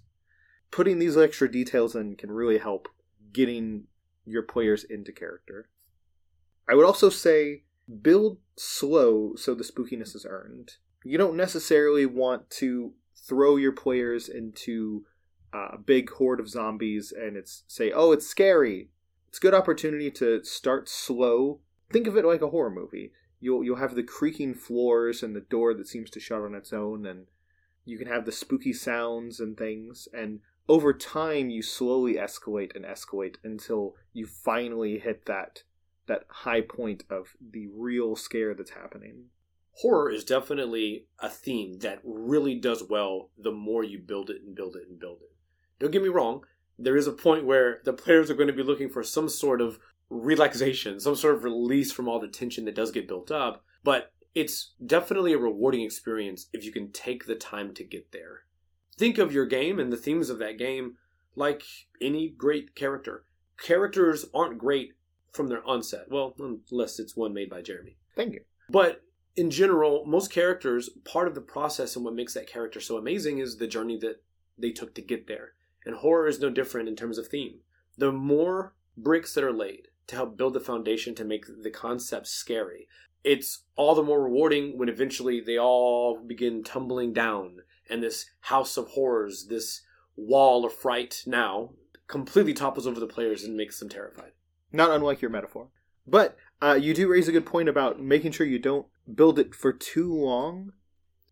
Putting 0.72 0.98
these 0.98 1.18
extra 1.18 1.52
details 1.52 1.96
in 1.96 2.16
can 2.16 2.32
really 2.32 2.58
help 2.58 2.88
getting 3.34 3.88
your 4.26 4.44
players 4.44 4.84
into 4.84 5.12
character. 5.12 5.70
I 6.70 6.76
would 6.76 6.86
also 6.86 7.10
say 7.10 7.64
build 8.02 8.38
slow 8.56 9.34
so 9.36 9.54
the 9.54 9.64
spookiness 9.64 10.16
is 10.16 10.26
earned. 10.28 10.74
You 11.04 11.18
don't 11.18 11.36
necessarily 11.36 12.06
want 12.06 12.50
to 12.52 12.94
throw 13.28 13.56
your 13.56 13.72
players 13.72 14.30
into 14.30 15.06
a 15.54 15.78
big 15.78 16.10
horde 16.12 16.40
of 16.40 16.50
zombies 16.50 17.12
and 17.12 17.36
it's 17.36 17.64
say, 17.68 17.92
oh, 17.92 18.12
it's 18.12 18.28
scary. 18.28 18.90
It's 19.28 19.38
a 19.38 19.42
good 19.42 19.54
opportunity 19.54 20.12
to 20.12 20.44
start 20.44 20.90
slow. 20.90 21.60
Think 21.92 22.08
of 22.08 22.18
it 22.18 22.26
like 22.26 22.42
a 22.42 22.50
horror 22.50 22.70
movie. 22.70 23.12
You'll 23.40 23.64
you'll 23.64 23.78
have 23.78 23.96
the 23.96 24.04
creaking 24.04 24.54
floors 24.56 25.24
and 25.24 25.36
the 25.36 25.42
door 25.42 25.74
that 25.74 25.88
seems 25.88 26.10
to 26.12 26.20
shut 26.20 26.42
on 26.42 26.54
its 26.54 26.72
own, 26.72 27.06
and 27.06 27.28
you 27.84 27.98
can 27.98 28.08
have 28.08 28.26
the 28.26 28.32
spooky 28.32 28.72
sounds 28.72 29.40
and 29.40 29.58
things. 29.58 30.08
And 30.14 30.42
over 30.72 30.94
time, 30.94 31.50
you 31.50 31.62
slowly 31.62 32.14
escalate 32.14 32.74
and 32.78 32.86
escalate 32.86 33.36
until 33.44 33.94
you 34.14 34.26
finally 34.26 35.00
hit 35.00 35.26
that 35.26 35.64
that 36.08 36.24
high 36.30 36.62
point 36.62 37.04
of 37.10 37.36
the 37.52 37.68
real 37.76 38.16
scare 38.16 38.54
that's 38.54 38.72
happening. 38.72 39.26
horror 39.74 40.10
is 40.10 40.24
definitely 40.24 41.08
a 41.20 41.28
theme 41.30 41.80
that 41.80 42.00
really 42.06 42.56
does 42.56 42.84
well 42.90 43.32
the 43.38 43.52
more 43.52 43.84
you 43.84 44.00
build 44.00 44.30
it 44.30 44.42
and 44.42 44.56
build 44.56 44.78
it 44.78 44.88
and 44.88 44.98
build 44.98 45.20
it. 45.22 45.36
Don't 45.78 45.92
get 45.92 46.02
me 46.02 46.08
wrong, 46.08 46.46
there 46.80 46.96
is 46.96 47.08
a 47.08 47.12
point 47.12 47.46
where 47.46 47.82
the 47.84 47.92
players 47.94 48.30
are 48.30 48.36
going 48.36 48.48
to 48.48 48.54
be 48.54 48.64
looking 48.64 48.90
for 48.90 49.04
some 49.04 49.28
sort 49.28 49.60
of 49.60 49.78
relaxation, 50.10 51.02
some 51.02 51.18
sort 51.18 51.36
of 51.36 51.44
release 51.44 51.92
from 51.92 52.08
all 52.08 52.20
the 52.20 52.30
tension 52.30 52.64
that 52.64 52.76
does 52.76 52.92
get 52.92 53.10
built 53.10 53.30
up, 53.30 53.66
but 53.84 54.14
it's 54.34 54.72
definitely 54.86 55.34
a 55.34 55.38
rewarding 55.38 55.82
experience 55.82 56.48
if 56.54 56.64
you 56.64 56.72
can 56.72 56.94
take 56.94 57.26
the 57.26 57.36
time 57.36 57.74
to 57.74 57.84
get 57.84 58.14
there. 58.14 58.44
Think 58.98 59.18
of 59.18 59.34
your 59.34 59.46
game 59.46 59.80
and 59.80 59.92
the 59.92 59.98
themes 59.98 60.30
of 60.30 60.40
that 60.40 60.58
game 60.58 60.98
like 61.36 61.64
any 62.02 62.30
great 62.30 62.76
character. 62.76 63.24
Characters 63.58 64.26
aren't 64.34 64.58
great 64.58 64.94
from 65.32 65.48
their 65.48 65.66
onset. 65.66 66.06
Well, 66.10 66.36
unless 66.40 67.00
it's 67.00 67.16
one 67.16 67.34
made 67.34 67.50
by 67.50 67.62
Jeremy. 67.62 67.98
Thank 68.16 68.34
you. 68.34 68.42
But 68.70 69.04
in 69.36 69.50
general, 69.50 70.06
most 70.06 70.32
characters, 70.32 70.90
part 71.06 71.28
of 71.28 71.36
the 71.36 71.42
process 71.42 71.96
and 71.96 72.04
what 72.04 72.16
makes 72.16 72.34
that 72.34 72.48
character 72.48 72.80
so 72.82 72.98
amazing 72.98 73.40
is 73.40 73.58
the 73.58 73.68
journey 73.68 73.98
that 74.00 74.22
they 74.58 74.72
took 74.72 74.94
to 74.96 75.02
get 75.02 75.28
there. 75.28 75.54
And 75.86 75.96
horror 75.96 76.28
is 76.28 76.40
no 76.40 76.50
different 76.50 76.90
in 76.90 76.96
terms 76.96 77.18
of 77.18 77.28
theme. 77.28 77.60
The 77.98 78.12
more 78.12 78.74
bricks 78.98 79.34
that 79.34 79.44
are 79.44 79.54
laid 79.54 79.88
to 80.08 80.16
help 80.16 80.38
build 80.38 80.54
the 80.54 80.60
foundation 80.60 81.16
to 81.16 81.26
make 81.26 81.46
the 81.64 81.72
concept 81.72 82.28
scary, 82.28 82.88
it's 83.24 83.64
all 83.76 83.96
the 83.96 84.04
more 84.04 84.24
rewarding 84.24 84.78
when 84.78 84.90
eventually 84.90 85.40
they 85.40 85.58
all 85.58 86.20
begin 86.20 86.64
tumbling 86.64 87.14
down 87.14 87.62
and 87.92 88.02
this 88.02 88.26
house 88.42 88.78
of 88.78 88.88
horrors, 88.90 89.48
this 89.50 89.82
wall 90.16 90.66
of 90.66 90.74
fright 90.74 91.24
now, 91.28 91.72
completely 92.08 92.54
topples 92.54 92.88
over 92.88 93.00
the 93.00 93.08
players 93.08 93.44
and 93.44 93.56
makes 93.56 93.80
them 93.80 93.90
terrified. 93.90 94.32
Not 94.72 94.92
unlike 94.92 95.22
your 95.22 95.32
metaphor. 95.32 95.70
But 96.08 96.38
uh, 96.62 96.74
you 96.74 96.94
do 96.94 97.08
raise 97.08 97.28
a 97.28 97.32
good 97.32 97.46
point 97.46 97.70
about 97.70 98.02
making 98.02 98.32
sure 98.32 98.48
you 98.48 98.60
don't 98.60 98.88
build 99.14 99.38
it 99.38 99.54
for 99.54 99.72
too 99.72 100.14
long. 100.14 100.72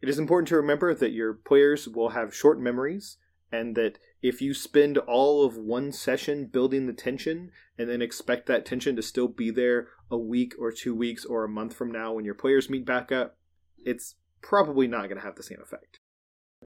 It 0.02 0.10
is 0.10 0.20
important 0.20 0.48
to 0.50 0.56
remember 0.56 0.94
that 0.94 1.12
your 1.12 1.34
players 1.34 1.88
will 1.88 2.10
have 2.10 2.36
short 2.36 2.60
memories, 2.60 3.18
and 3.52 3.76
that 3.76 3.98
if 4.22 4.42
you 4.42 4.54
spend 4.54 4.98
all 4.98 5.44
of 5.44 5.58
one 5.58 5.92
session 5.92 6.46
building 6.46 6.86
the 6.86 6.94
tension 6.94 7.52
and 7.78 7.90
then 7.90 8.02
expect 8.02 8.46
that 8.48 8.66
tension 8.66 8.96
to 8.96 9.02
still 9.02 9.28
be 9.28 9.50
there 9.50 9.88
a 10.12 10.18
week 10.18 10.54
or 10.60 10.72
two 10.72 10.96
weeks 10.96 11.26
or 11.26 11.44
a 11.44 11.50
month 11.50 11.74
from 11.74 11.92
now 11.92 12.14
when 12.14 12.26
your 12.26 12.36
players 12.36 12.70
meet 12.70 12.86
back 12.86 13.12
up, 13.12 13.38
it's 13.78 14.16
probably 14.42 14.88
not 14.88 15.04
going 15.04 15.18
to 15.18 15.24
have 15.24 15.36
the 15.36 15.44
same 15.44 15.60
effect. 15.62 15.99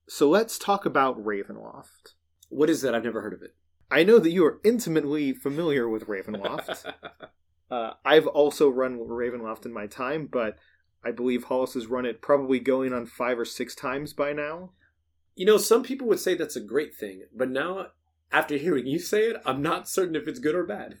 So 0.08 0.28
let's 0.28 0.58
talk 0.58 0.84
about 0.84 1.22
Ravenloft. 1.24 2.14
What 2.48 2.70
is 2.70 2.82
that? 2.82 2.94
I've 2.94 3.04
never 3.04 3.22
heard 3.22 3.34
of 3.34 3.42
it. 3.42 3.54
I 3.90 4.02
know 4.02 4.18
that 4.18 4.30
you 4.30 4.44
are 4.44 4.60
intimately 4.64 5.32
familiar 5.32 5.88
with 5.88 6.06
Ravenloft. 6.06 6.92
uh, 7.70 7.90
I've 8.04 8.26
also 8.26 8.68
run 8.68 8.98
Ravenloft 8.98 9.66
in 9.66 9.72
my 9.72 9.86
time, 9.86 10.28
but 10.30 10.56
I 11.04 11.10
believe 11.10 11.44
Hollis 11.44 11.74
has 11.74 11.86
run 11.86 12.06
it 12.06 12.22
probably 12.22 12.60
going 12.60 12.92
on 12.92 13.06
five 13.06 13.38
or 13.38 13.44
six 13.44 13.74
times 13.74 14.12
by 14.12 14.32
now. 14.32 14.70
You 15.36 15.46
know, 15.46 15.58
some 15.58 15.82
people 15.82 16.06
would 16.08 16.20
say 16.20 16.34
that's 16.34 16.56
a 16.56 16.60
great 16.60 16.94
thing, 16.94 17.24
but 17.34 17.50
now, 17.50 17.88
after 18.32 18.56
hearing 18.56 18.86
you 18.86 18.98
say 18.98 19.24
it, 19.24 19.36
I'm 19.44 19.62
not 19.62 19.88
certain 19.88 20.16
if 20.16 20.26
it's 20.28 20.38
good 20.38 20.54
or 20.54 20.64
bad. 20.64 20.98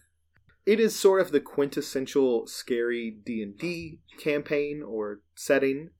It 0.66 0.80
is 0.80 0.98
sort 0.98 1.20
of 1.20 1.30
the 1.30 1.40
quintessential 1.40 2.46
scary 2.46 3.18
D&D 3.24 4.00
campaign 4.18 4.82
or 4.82 5.20
setting. 5.34 5.90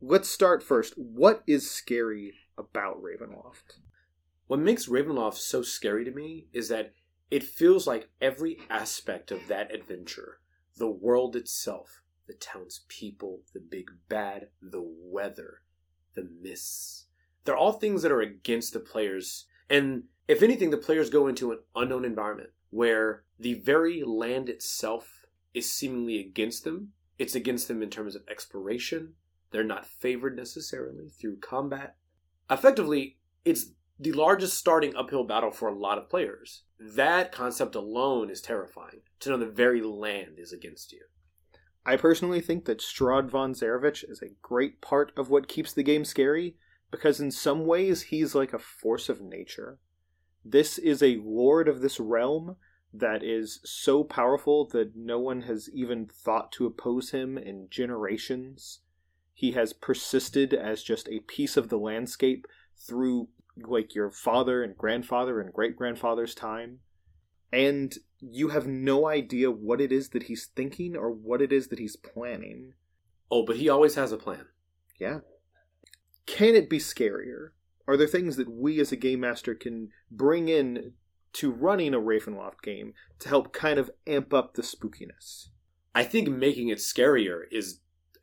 Let's 0.00 0.28
start 0.28 0.62
first. 0.62 0.94
What 0.96 1.42
is 1.46 1.70
scary 1.70 2.34
about 2.56 3.02
Ravenloft? 3.02 3.80
What 4.46 4.60
makes 4.60 4.86
Ravenloft 4.86 5.34
so 5.34 5.62
scary 5.62 6.04
to 6.04 6.12
me 6.12 6.46
is 6.52 6.68
that 6.68 6.92
it 7.30 7.42
feels 7.42 7.86
like 7.86 8.08
every 8.20 8.58
aspect 8.70 9.30
of 9.30 9.48
that 9.48 9.74
adventure, 9.74 10.38
the 10.76 10.88
world 10.88 11.34
itself, 11.34 12.02
the 12.28 12.34
town's 12.34 12.84
people, 12.88 13.40
the 13.52 13.60
big 13.60 13.90
bad, 14.08 14.48
the 14.62 14.82
weather, 14.82 15.62
the 16.14 16.28
mists, 16.40 17.06
they're 17.44 17.56
all 17.56 17.72
things 17.72 18.02
that 18.02 18.12
are 18.12 18.20
against 18.20 18.74
the 18.74 18.80
players. 18.80 19.46
And 19.70 20.04
if 20.28 20.42
anything, 20.42 20.70
the 20.70 20.76
players 20.76 21.10
go 21.10 21.26
into 21.26 21.50
an 21.50 21.60
unknown 21.74 22.04
environment 22.04 22.50
where 22.70 23.24
the 23.40 23.54
very 23.54 24.02
land 24.04 24.48
itself 24.48 25.24
is 25.54 25.72
seemingly 25.72 26.20
against 26.20 26.64
them. 26.64 26.92
It's 27.18 27.34
against 27.34 27.66
them 27.66 27.82
in 27.82 27.90
terms 27.90 28.14
of 28.14 28.22
exploration. 28.30 29.14
They're 29.50 29.64
not 29.64 29.86
favored 29.86 30.36
necessarily 30.36 31.08
through 31.08 31.38
combat. 31.38 31.96
Effectively, 32.50 33.18
it's 33.44 33.66
the 33.98 34.12
largest 34.12 34.56
starting 34.56 34.94
uphill 34.94 35.24
battle 35.24 35.50
for 35.50 35.68
a 35.68 35.78
lot 35.78 35.98
of 35.98 36.08
players. 36.08 36.62
That 36.78 37.32
concept 37.32 37.74
alone 37.74 38.30
is 38.30 38.40
terrifying 38.40 39.00
to 39.20 39.30
know 39.30 39.36
the 39.36 39.46
very 39.46 39.82
land 39.82 40.38
is 40.38 40.52
against 40.52 40.92
you. 40.92 41.00
I 41.84 41.96
personally 41.96 42.40
think 42.40 42.66
that 42.66 42.80
Strahd 42.80 43.30
von 43.30 43.54
Zarovich 43.54 44.04
is 44.08 44.22
a 44.22 44.34
great 44.42 44.80
part 44.80 45.10
of 45.16 45.30
what 45.30 45.48
keeps 45.48 45.72
the 45.72 45.82
game 45.82 46.04
scary 46.04 46.56
because 46.90 47.20
in 47.20 47.30
some 47.30 47.66
ways 47.66 48.02
he's 48.02 48.34
like 48.34 48.52
a 48.52 48.58
force 48.58 49.08
of 49.08 49.20
nature. 49.20 49.78
This 50.44 50.78
is 50.78 51.02
a 51.02 51.20
lord 51.22 51.68
of 51.68 51.80
this 51.80 51.98
realm 51.98 52.56
that 52.92 53.22
is 53.22 53.60
so 53.64 54.04
powerful 54.04 54.66
that 54.68 54.96
no 54.96 55.18
one 55.18 55.42
has 55.42 55.68
even 55.72 56.06
thought 56.06 56.52
to 56.52 56.66
oppose 56.66 57.10
him 57.10 57.36
in 57.36 57.68
generations. 57.70 58.80
He 59.38 59.52
has 59.52 59.72
persisted 59.72 60.52
as 60.52 60.82
just 60.82 61.08
a 61.08 61.20
piece 61.20 61.56
of 61.56 61.68
the 61.68 61.76
landscape 61.76 62.44
through 62.76 63.28
like 63.56 63.94
your 63.94 64.10
father 64.10 64.64
and 64.64 64.76
grandfather 64.76 65.40
and 65.40 65.52
great 65.52 65.76
grandfather's 65.76 66.34
time. 66.34 66.80
And 67.52 67.94
you 68.18 68.48
have 68.48 68.66
no 68.66 69.06
idea 69.06 69.52
what 69.52 69.80
it 69.80 69.92
is 69.92 70.08
that 70.08 70.24
he's 70.24 70.46
thinking 70.56 70.96
or 70.96 71.12
what 71.12 71.40
it 71.40 71.52
is 71.52 71.68
that 71.68 71.78
he's 71.78 71.94
planning. 71.94 72.72
Oh, 73.30 73.44
but 73.44 73.58
he 73.58 73.68
always 73.68 73.94
has 73.94 74.10
a 74.10 74.16
plan. 74.16 74.46
Yeah. 74.98 75.20
Can 76.26 76.56
it 76.56 76.68
be 76.68 76.80
scarier? 76.80 77.50
Are 77.86 77.96
there 77.96 78.08
things 78.08 78.38
that 78.38 78.50
we 78.50 78.80
as 78.80 78.90
a 78.90 78.96
game 78.96 79.20
master 79.20 79.54
can 79.54 79.90
bring 80.10 80.48
in 80.48 80.94
to 81.34 81.52
running 81.52 81.94
a 81.94 82.00
Ravenloft 82.00 82.60
game 82.60 82.92
to 83.20 83.28
help 83.28 83.52
kind 83.52 83.78
of 83.78 83.88
amp 84.04 84.34
up 84.34 84.54
the 84.54 84.62
spookiness? 84.62 85.50
I 85.94 86.02
think 86.02 86.28
making 86.28 86.70
it 86.70 86.78
scarier 86.78 87.42
is 87.52 87.78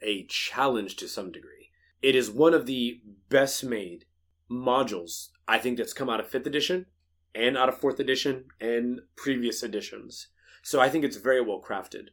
a 0.05 0.25
challenge 0.27 0.95
to 0.97 1.07
some 1.09 1.31
degree. 1.31 1.71
It 2.01 2.15
is 2.15 2.29
one 2.29 2.53
of 2.53 2.65
the 2.65 3.01
best 3.29 3.63
made 3.63 4.05
modules 4.49 5.29
I 5.47 5.57
think 5.57 5.77
that's 5.77 5.93
come 5.93 6.09
out 6.09 6.19
of 6.19 6.29
5th 6.29 6.45
edition 6.45 6.85
and 7.33 7.57
out 7.57 7.67
of 7.67 7.81
4th 7.81 7.99
edition 7.99 8.45
and 8.61 9.01
previous 9.17 9.63
editions. 9.63 10.27
So 10.63 10.79
I 10.79 10.89
think 10.89 11.03
it's 11.03 11.17
very 11.17 11.41
well 11.41 11.61
crafted. 11.61 12.09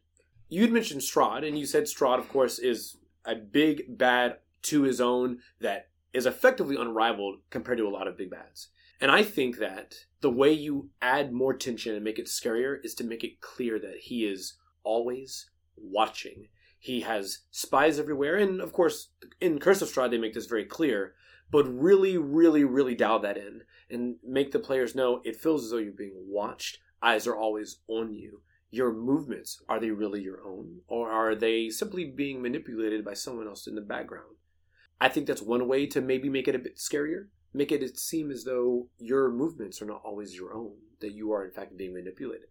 You'd 0.49 0.73
mentioned 0.73 1.01
Strahd, 1.01 1.47
and 1.47 1.59
you 1.59 1.65
said 1.65 1.85
Strahd, 1.85 2.19
of 2.19 2.29
course, 2.29 2.59
is 2.59 2.97
a 3.25 3.35
big 3.35 3.97
bad 3.97 4.39
to 4.63 4.83
his 4.83 5.01
own 5.01 5.39
that 5.61 5.89
is 6.13 6.27
effectively 6.27 6.77
unrivaled 6.77 7.39
compared 7.51 7.79
to 7.79 7.87
a 7.87 7.91
lot 7.91 8.07
of 8.09 8.19
big 8.19 8.31
bads. 8.31 8.69
And 9.01 9.11
I 9.11 9.23
think 9.23 9.59
that 9.59 9.95
the 10.21 10.31
way 10.31 10.53
you 10.53 10.91
add 11.01 11.33
more 11.33 11.55
tension 11.55 11.95
and 11.95 12.05
make 12.05 12.19
it 12.19 12.27
scarier 12.27 12.77
is 12.85 12.95
to 12.97 13.05
make 13.05 13.25
it 13.25 13.41
clear 13.41 13.79
that 13.79 13.97
he 14.03 14.25
is 14.25 14.59
always 14.85 15.51
watching. 15.77 16.49
He 16.83 17.03
has 17.03 17.45
spies 17.53 18.01
everywhere, 18.01 18.35
and 18.35 18.61
of 18.61 18.73
course, 18.73 19.11
in 19.41 19.61
Curse 19.61 19.83
of 19.83 19.89
Strahd, 19.89 20.11
they 20.11 20.19
make 20.19 20.35
this 20.35 20.47
very 20.47 20.65
clear. 20.65 21.15
But 21.49 21.62
really, 21.73 22.19
really, 22.19 22.65
really 22.65 22.97
dial 22.97 23.21
that 23.21 23.37
in 23.37 23.62
and 23.89 24.17
make 24.27 24.51
the 24.51 24.59
players 24.59 24.97
know 24.97 25.21
it 25.25 25.37
feels 25.37 25.65
as 25.65 25.71
though 25.71 25.77
you're 25.77 25.93
being 25.93 26.25
watched. 26.27 26.79
Eyes 27.01 27.29
are 27.29 27.37
always 27.37 27.83
on 27.87 28.12
you. 28.12 28.43
Your 28.73 28.93
movements, 28.93 29.62
are 29.69 29.79
they 29.79 29.93
really 29.93 30.23
your 30.23 30.45
own? 30.45 30.81
Or 30.89 31.09
are 31.09 31.37
they 31.37 31.69
simply 31.71 32.05
being 32.05 32.43
manipulated 32.43 33.05
by 33.05 33.15
someone 33.15 33.47
else 33.47 33.69
in 33.69 33.77
the 33.77 33.81
background? 33.81 34.35
I 35.01 35.09
think 35.09 35.29
that's 35.29 35.41
one 35.41 35.69
way 35.69 35.87
to 35.87 36.01
maybe 36.01 36.29
make 36.29 36.49
it 36.49 36.57
a 36.57 36.59
bit 36.59 36.79
scarier. 36.79 37.29
Make 37.55 37.71
it 37.71 37.97
seem 37.97 38.33
as 38.33 38.43
though 38.43 38.89
your 38.99 39.31
movements 39.31 39.81
are 39.81 39.87
not 39.87 40.03
always 40.05 40.35
your 40.35 40.53
own, 40.53 40.73
that 41.01 41.12
you 41.12 41.31
are 41.31 41.45
in 41.45 41.53
fact 41.53 41.77
being 41.77 41.95
manipulated. 41.95 42.49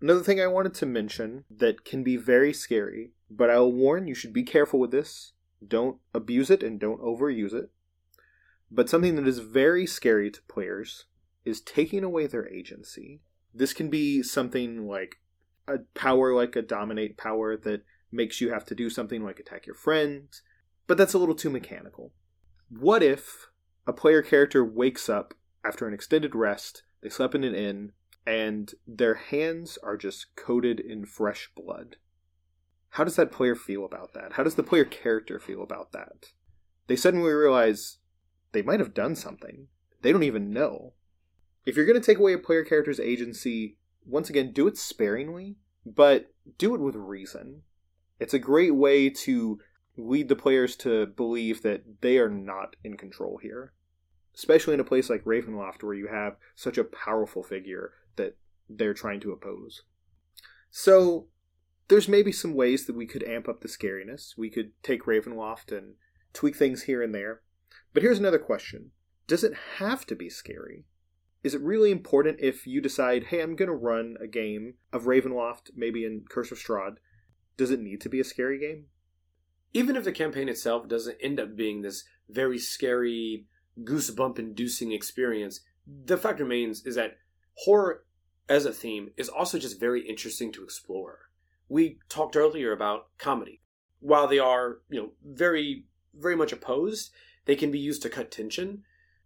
Another 0.00 0.22
thing 0.22 0.40
I 0.40 0.46
wanted 0.46 0.74
to 0.74 0.86
mention 0.86 1.44
that 1.50 1.84
can 1.84 2.02
be 2.02 2.16
very 2.16 2.52
scary, 2.52 3.12
but 3.30 3.50
I'll 3.50 3.72
warn 3.72 4.06
you 4.06 4.14
should 4.14 4.32
be 4.32 4.42
careful 4.42 4.78
with 4.78 4.90
this. 4.90 5.32
Don't 5.66 5.98
abuse 6.12 6.50
it 6.50 6.62
and 6.62 6.78
don't 6.78 7.00
overuse 7.00 7.54
it. 7.54 7.70
But 8.70 8.90
something 8.90 9.16
that 9.16 9.26
is 9.26 9.38
very 9.38 9.86
scary 9.86 10.30
to 10.30 10.42
players 10.42 11.06
is 11.44 11.60
taking 11.60 12.04
away 12.04 12.26
their 12.26 12.48
agency. 12.48 13.20
This 13.54 13.72
can 13.72 13.88
be 13.88 14.22
something 14.22 14.86
like 14.86 15.16
a 15.66 15.78
power 15.94 16.34
like 16.34 16.56
a 16.56 16.62
dominate 16.62 17.16
power 17.16 17.56
that 17.56 17.82
makes 18.12 18.40
you 18.40 18.50
have 18.50 18.64
to 18.66 18.74
do 18.74 18.90
something 18.90 19.24
like 19.24 19.38
attack 19.38 19.66
your 19.66 19.74
friends, 19.74 20.42
but 20.86 20.98
that's 20.98 21.14
a 21.14 21.18
little 21.18 21.34
too 21.34 21.50
mechanical. 21.50 22.12
What 22.68 23.02
if 23.02 23.48
a 23.86 23.92
player 23.92 24.22
character 24.22 24.64
wakes 24.64 25.08
up 25.08 25.34
after 25.64 25.86
an 25.86 25.94
extended 25.94 26.34
rest, 26.34 26.82
they 27.02 27.08
slept 27.08 27.34
in 27.34 27.44
an 27.44 27.54
inn, 27.54 27.92
and 28.26 28.74
their 28.86 29.14
hands 29.14 29.78
are 29.82 29.96
just 29.96 30.34
coated 30.36 30.80
in 30.80 31.06
fresh 31.06 31.50
blood? 31.54 31.96
How 32.90 33.04
does 33.04 33.16
that 33.16 33.30
player 33.30 33.54
feel 33.54 33.84
about 33.84 34.14
that? 34.14 34.32
How 34.32 34.42
does 34.42 34.54
the 34.54 34.62
player 34.62 34.84
character 34.84 35.38
feel 35.38 35.62
about 35.62 35.92
that? 35.92 36.32
They 36.86 36.96
suddenly 36.96 37.30
realize 37.30 37.98
they 38.52 38.62
might 38.62 38.80
have 38.80 38.94
done 38.94 39.14
something. 39.14 39.68
They 40.02 40.12
don't 40.12 40.22
even 40.22 40.52
know. 40.52 40.94
If 41.64 41.76
you're 41.76 41.86
going 41.86 42.00
to 42.00 42.04
take 42.04 42.18
away 42.18 42.32
a 42.32 42.38
player 42.38 42.64
character's 42.64 43.00
agency, 43.00 43.76
once 44.04 44.30
again, 44.30 44.52
do 44.52 44.66
it 44.66 44.78
sparingly, 44.78 45.56
but 45.84 46.32
do 46.58 46.74
it 46.74 46.80
with 46.80 46.94
reason. 46.94 47.62
It's 48.18 48.34
a 48.34 48.38
great 48.38 48.74
way 48.74 49.10
to 49.10 49.60
lead 49.96 50.28
the 50.28 50.36
players 50.36 50.76
to 50.76 51.06
believe 51.06 51.62
that 51.62 52.00
they 52.00 52.18
are 52.18 52.30
not 52.30 52.76
in 52.84 52.96
control 52.96 53.38
here. 53.42 53.72
Especially 54.34 54.74
in 54.74 54.80
a 54.80 54.84
place 54.84 55.10
like 55.10 55.24
Ravenloft 55.24 55.82
where 55.82 55.94
you 55.94 56.08
have 56.08 56.36
such 56.54 56.78
a 56.78 56.84
powerful 56.84 57.42
figure 57.42 57.92
that 58.16 58.36
they're 58.68 58.94
trying 58.94 59.20
to 59.20 59.32
oppose. 59.32 59.82
So, 60.70 61.28
there's 61.88 62.08
maybe 62.08 62.32
some 62.32 62.54
ways 62.54 62.86
that 62.86 62.96
we 62.96 63.06
could 63.06 63.22
amp 63.22 63.48
up 63.48 63.60
the 63.60 63.68
scariness. 63.68 64.36
We 64.36 64.50
could 64.50 64.72
take 64.82 65.04
Ravenloft 65.04 65.76
and 65.76 65.94
tweak 66.32 66.56
things 66.56 66.82
here 66.82 67.02
and 67.02 67.14
there. 67.14 67.42
But 67.94 68.02
here's 68.02 68.18
another 68.18 68.38
question 68.38 68.90
Does 69.26 69.44
it 69.44 69.54
have 69.78 70.04
to 70.06 70.14
be 70.14 70.28
scary? 70.28 70.84
Is 71.42 71.54
it 71.54 71.62
really 71.62 71.92
important 71.92 72.40
if 72.40 72.66
you 72.66 72.80
decide, 72.80 73.24
hey, 73.24 73.40
I'm 73.40 73.54
going 73.54 73.68
to 73.68 73.74
run 73.74 74.16
a 74.20 74.26
game 74.26 74.74
of 74.92 75.04
Ravenloft, 75.04 75.70
maybe 75.76 76.04
in 76.04 76.24
Curse 76.28 76.50
of 76.50 76.58
Strahd? 76.58 76.96
Does 77.56 77.70
it 77.70 77.80
need 77.80 78.00
to 78.00 78.08
be 78.08 78.18
a 78.18 78.24
scary 78.24 78.58
game? 78.58 78.86
Even 79.72 79.94
if 79.94 80.04
the 80.04 80.12
campaign 80.12 80.48
itself 80.48 80.88
doesn't 80.88 81.18
end 81.20 81.38
up 81.38 81.54
being 81.54 81.82
this 81.82 82.04
very 82.28 82.58
scary, 82.58 83.46
goosebump 83.80 84.38
inducing 84.38 84.90
experience, 84.90 85.60
the 85.86 86.16
fact 86.16 86.40
remains 86.40 86.84
is 86.84 86.96
that 86.96 87.18
horror 87.58 88.05
as 88.48 88.64
a 88.64 88.72
theme 88.72 89.10
is 89.16 89.28
also 89.28 89.58
just 89.58 89.80
very 89.80 90.06
interesting 90.06 90.52
to 90.52 90.64
explore. 90.64 91.30
We 91.68 91.98
talked 92.08 92.36
earlier 92.36 92.72
about 92.72 93.08
comedy. 93.18 93.60
While 94.00 94.28
they 94.28 94.38
are, 94.38 94.78
you 94.88 95.00
know, 95.00 95.10
very, 95.24 95.84
very 96.14 96.36
much 96.36 96.52
opposed, 96.52 97.10
they 97.46 97.56
can 97.56 97.70
be 97.70 97.78
used 97.78 98.02
to 98.02 98.10
cut 98.10 98.30
tension. 98.30 98.82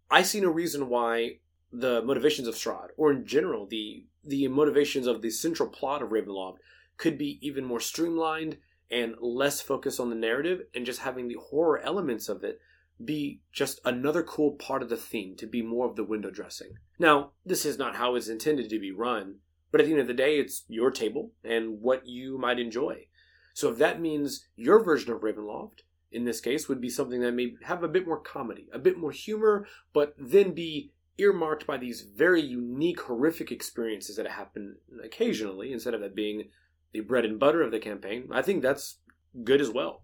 I 0.09 0.23
see 0.23 0.41
no 0.41 0.49
reason 0.49 0.89
why 0.89 1.39
the 1.71 2.01
motivations 2.01 2.47
of 2.47 2.55
Strahd, 2.55 2.89
or 2.97 3.11
in 3.11 3.25
general, 3.25 3.65
the 3.65 4.05
the 4.23 4.47
motivations 4.47 5.07
of 5.07 5.21
the 5.21 5.31
central 5.31 5.67
plot 5.67 6.03
of 6.03 6.09
Ravenloft, 6.09 6.57
could 6.97 7.17
be 7.17 7.39
even 7.41 7.65
more 7.65 7.79
streamlined 7.79 8.57
and 8.91 9.15
less 9.19 9.61
focused 9.61 9.99
on 9.99 10.09
the 10.09 10.15
narrative 10.15 10.61
and 10.75 10.85
just 10.85 10.99
having 10.99 11.27
the 11.27 11.37
horror 11.49 11.79
elements 11.79 12.29
of 12.29 12.43
it 12.43 12.59
be 13.03 13.41
just 13.51 13.79
another 13.83 14.21
cool 14.21 14.51
part 14.51 14.83
of 14.83 14.89
the 14.89 14.97
theme 14.97 15.35
to 15.37 15.47
be 15.47 15.61
more 15.61 15.87
of 15.87 15.95
the 15.95 16.03
window 16.03 16.29
dressing. 16.29 16.73
Now, 17.01 17.31
this 17.43 17.65
is 17.65 17.79
not 17.79 17.95
how 17.95 18.13
it's 18.13 18.27
intended 18.27 18.69
to 18.69 18.77
be 18.77 18.91
run, 18.91 19.37
but 19.71 19.81
at 19.81 19.87
the 19.87 19.93
end 19.93 20.01
of 20.01 20.07
the 20.07 20.13
day, 20.13 20.37
it's 20.37 20.65
your 20.67 20.91
table 20.91 21.31
and 21.43 21.81
what 21.81 22.05
you 22.05 22.37
might 22.37 22.59
enjoy. 22.59 23.07
So 23.55 23.71
if 23.71 23.79
that 23.79 23.99
means 23.99 24.45
your 24.55 24.83
version 24.83 25.11
of 25.11 25.21
Ravenloft, 25.21 25.79
in 26.11 26.25
this 26.25 26.39
case, 26.39 26.69
would 26.69 26.79
be 26.79 26.91
something 26.91 27.19
that 27.21 27.31
may 27.31 27.55
have 27.63 27.81
a 27.81 27.87
bit 27.87 28.05
more 28.05 28.19
comedy, 28.19 28.67
a 28.71 28.77
bit 28.77 28.99
more 28.99 29.09
humor, 29.09 29.65
but 29.93 30.13
then 30.15 30.53
be 30.53 30.91
earmarked 31.17 31.65
by 31.65 31.77
these 31.77 32.01
very 32.01 32.39
unique, 32.39 33.01
horrific 33.01 33.51
experiences 33.51 34.17
that 34.17 34.27
happen 34.27 34.75
occasionally, 35.03 35.73
instead 35.73 35.95
of 35.95 36.01
that 36.01 36.13
being 36.13 36.49
the 36.91 36.99
bread 36.99 37.25
and 37.25 37.39
butter 37.39 37.63
of 37.63 37.71
the 37.71 37.79
campaign, 37.79 38.29
I 38.31 38.43
think 38.43 38.61
that's 38.61 38.97
good 39.43 39.59
as 39.59 39.71
well. 39.71 40.03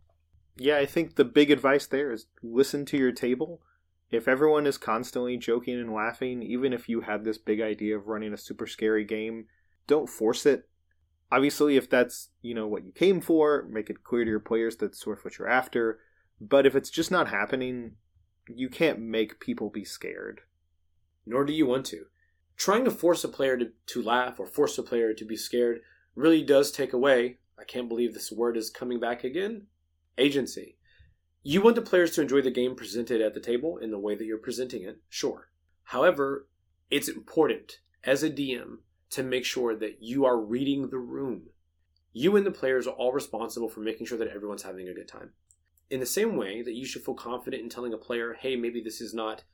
Yeah, 0.55 0.77
I 0.77 0.87
think 0.87 1.13
the 1.13 1.25
big 1.25 1.51
advice 1.51 1.85
there 1.85 2.11
is 2.11 2.25
listen 2.41 2.85
to 2.85 2.97
your 2.97 3.11
table. 3.11 3.61
If 4.09 4.27
everyone 4.27 4.65
is 4.65 4.77
constantly 4.77 5.37
joking 5.37 5.79
and 5.79 5.93
laughing, 5.93 6.41
even 6.41 6.71
if 6.71 6.87
you 6.87 7.01
have 7.01 7.23
this 7.23 7.37
big 7.37 7.59
idea 7.59 7.97
of 7.97 8.07
running 8.07 8.33
a 8.33 8.37
super 8.37 8.65
scary 8.65 9.03
game, 9.03 9.45
don't 9.85 10.09
force 10.09 10.45
it. 10.45 10.69
Obviously, 11.29 11.75
if 11.75 11.89
that's, 11.89 12.29
you 12.41 12.53
know, 12.53 12.67
what 12.67 12.85
you 12.85 12.93
came 12.93 13.19
for, 13.19 13.67
make 13.69 13.89
it 13.89 14.03
clear 14.03 14.23
to 14.23 14.29
your 14.29 14.39
players 14.39 14.77
that's 14.77 15.01
sort 15.01 15.19
of 15.19 15.25
what 15.25 15.37
you're 15.37 15.49
after. 15.49 15.99
But 16.39 16.65
if 16.65 16.73
it's 16.73 16.89
just 16.89 17.11
not 17.11 17.27
happening, 17.27 17.95
you 18.47 18.69
can't 18.69 18.99
make 18.99 19.41
people 19.41 19.69
be 19.69 19.83
scared. 19.83 20.41
Nor 21.25 21.43
do 21.43 21.51
you 21.51 21.65
want 21.65 21.85
to. 21.87 22.05
Trying 22.55 22.85
to 22.85 22.91
force 22.91 23.25
a 23.25 23.29
player 23.29 23.57
to, 23.57 23.71
to 23.87 24.01
laugh 24.01 24.39
or 24.39 24.47
force 24.47 24.77
a 24.77 24.83
player 24.83 25.13
to 25.13 25.25
be 25.25 25.35
scared 25.35 25.81
really 26.15 26.43
does 26.43 26.71
take 26.71 26.93
away, 26.93 27.37
I 27.59 27.65
can't 27.65 27.89
believe 27.89 28.13
this 28.13 28.31
word 28.31 28.55
is 28.55 28.69
coming 28.69 28.99
back 28.99 29.23
again, 29.23 29.67
agency. 30.17 30.76
You 31.49 31.61
want 31.61 31.77
the 31.77 31.81
players 31.81 32.11
to 32.11 32.21
enjoy 32.21 32.41
the 32.41 32.51
game 32.51 32.75
presented 32.75 33.21
at 33.21 33.33
the 33.33 33.39
table 33.39 33.77
in 33.77 33.89
the 33.89 33.97
way 33.97 34.15
that 34.15 34.25
you're 34.25 34.37
presenting 34.37 34.83
it, 34.83 34.99
sure. 35.07 35.49
However, 35.85 36.49
it's 36.91 37.07
important 37.07 37.79
as 38.03 38.21
a 38.21 38.29
DM 38.29 38.79
to 39.11 39.23
make 39.23 39.45
sure 39.45 39.73
that 39.73 39.99
you 40.01 40.25
are 40.25 40.37
reading 40.37 40.89
the 40.89 40.97
room. 40.97 41.43
You 42.11 42.35
and 42.35 42.45
the 42.45 42.51
players 42.51 42.85
are 42.85 42.95
all 42.95 43.13
responsible 43.13 43.69
for 43.69 43.79
making 43.79 44.07
sure 44.07 44.17
that 44.17 44.27
everyone's 44.27 44.63
having 44.63 44.89
a 44.89 44.93
good 44.93 45.07
time. 45.07 45.29
In 45.89 46.01
the 46.01 46.05
same 46.05 46.35
way 46.35 46.63
that 46.63 46.73
you 46.73 46.85
should 46.85 47.05
feel 47.05 47.13
confident 47.13 47.63
in 47.63 47.69
telling 47.69 47.93
a 47.93 47.97
player, 47.97 48.35
hey, 48.37 48.57
maybe 48.57 48.81
this 48.81 48.99
is 48.99 49.13
not 49.13 49.45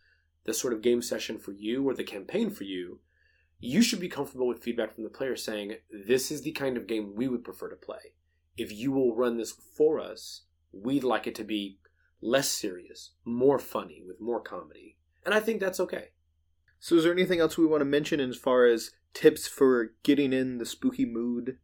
the 0.46 0.54
sort 0.56 0.74
of 0.74 0.82
game 0.82 1.04
session 1.04 1.38
for 1.38 1.52
you 1.52 1.88
or 1.88 1.94
the 1.94 2.04
campaign 2.04 2.50
for 2.50 2.64
you, 2.64 3.02
you 3.60 3.84
should 3.84 4.00
be 4.00 4.10
comfortable 4.10 4.48
with 4.48 4.64
feedback 4.64 4.96
from 4.96 5.04
the 5.04 5.12
player 5.12 5.36
saying, 5.36 5.76
This 5.92 6.32
is 6.32 6.42
the 6.42 6.54
kind 6.54 6.76
of 6.76 6.88
game 6.88 7.14
we 7.14 7.28
would 7.28 7.44
prefer 7.44 7.70
to 7.70 7.76
play. 7.76 8.16
If 8.58 8.72
you 8.72 8.92
will 8.92 9.16
run 9.16 9.38
this 9.38 9.52
for 9.52 10.00
us, 10.00 10.42
we'd 10.72 11.04
like 11.04 11.28
it 11.28 11.36
to 11.36 11.44
be 11.44 11.78
less 12.24 12.50
serious, 12.50 13.12
more 13.26 13.60
funny, 13.60 14.02
with 14.06 14.22
more 14.22 14.40
comedy. 14.40 14.98
And 15.26 15.34
I 15.34 15.40
think 15.40 15.60
that's 15.60 15.80
okay. 15.80 16.10
So, 16.80 16.96
is 16.96 17.04
there 17.04 17.14
anything 17.14 17.40
else 17.40 17.58
we 17.58 17.66
want 17.66 17.82
to 17.82 17.86
mention 17.86 18.20
as 18.20 18.38
far 18.38 18.66
as 18.66 18.92
tips 19.14 19.48
for 19.48 19.94
getting 20.04 20.34
in 20.34 20.58
the 20.58 20.66
spooky 20.66 21.06
mood? 21.06 21.58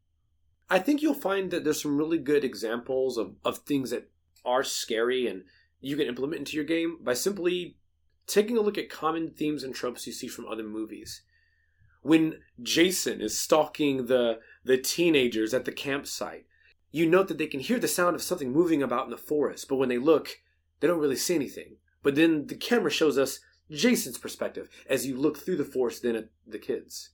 I 0.70 0.80
think 0.80 1.02
you'll 1.02 1.14
find 1.14 1.52
that 1.52 1.64
there's 1.64 1.82
some 1.82 1.98
really 1.98 2.20
good 2.20 2.44
examples 2.44 3.18
of, 3.18 3.36
of 3.44 3.60
things 3.60 3.90
that 3.90 4.10
are 4.46 4.64
scary 4.64 5.28
and 5.28 5.44
you 5.82 5.98
can 5.98 6.08
implement 6.08 6.40
into 6.40 6.56
your 6.56 6.66
game 6.66 6.98
by 7.02 7.14
simply 7.14 7.78
taking 8.28 8.58
a 8.58 8.62
look 8.62 8.78
at 8.78 8.90
common 8.90 9.32
themes 9.32 9.64
and 9.64 9.74
tropes 9.74 10.06
you 10.06 10.14
see 10.14 10.28
from 10.28 10.48
other 10.48 10.64
movies 10.64 11.24
when 12.02 12.40
Jason 12.62 13.22
is 13.22 13.38
stalking 13.38 14.06
the 14.06 14.40
the 14.64 14.78
teenagers 14.78 15.54
at 15.54 15.66
the 15.66 15.72
campsite, 15.72 16.46
you 16.92 17.08
note 17.08 17.28
that 17.28 17.38
they 17.38 17.48
can 17.48 17.60
hear 17.60 17.80
the 17.80 17.88
sound 17.88 18.16
of 18.16 18.22
something 18.22 18.52
moving 18.52 18.84
about 18.84 19.06
in 19.06 19.12
the 19.12 19.18
forest, 19.18 19.68
but 19.68 19.78
when 19.78 19.90
they 19.90 19.98
look, 19.98 20.40
they 20.80 20.88
don't 20.88 21.00
really 21.00 21.16
see 21.16 21.36
anything. 21.36 21.78
But 22.04 22.16
then 22.16 22.48
the 22.48 22.56
camera 22.56 22.92
shows 22.92 23.18
us 23.18 23.40
Jason's 23.70 24.18
perspective 24.18 24.70
as 24.90 25.06
you 25.06 25.18
look 25.18 25.38
through 25.38 25.58
the 25.58 25.66
forest 25.66 26.04
then 26.04 26.16
at 26.16 26.30
the 26.48 26.60
kids. 26.60 27.12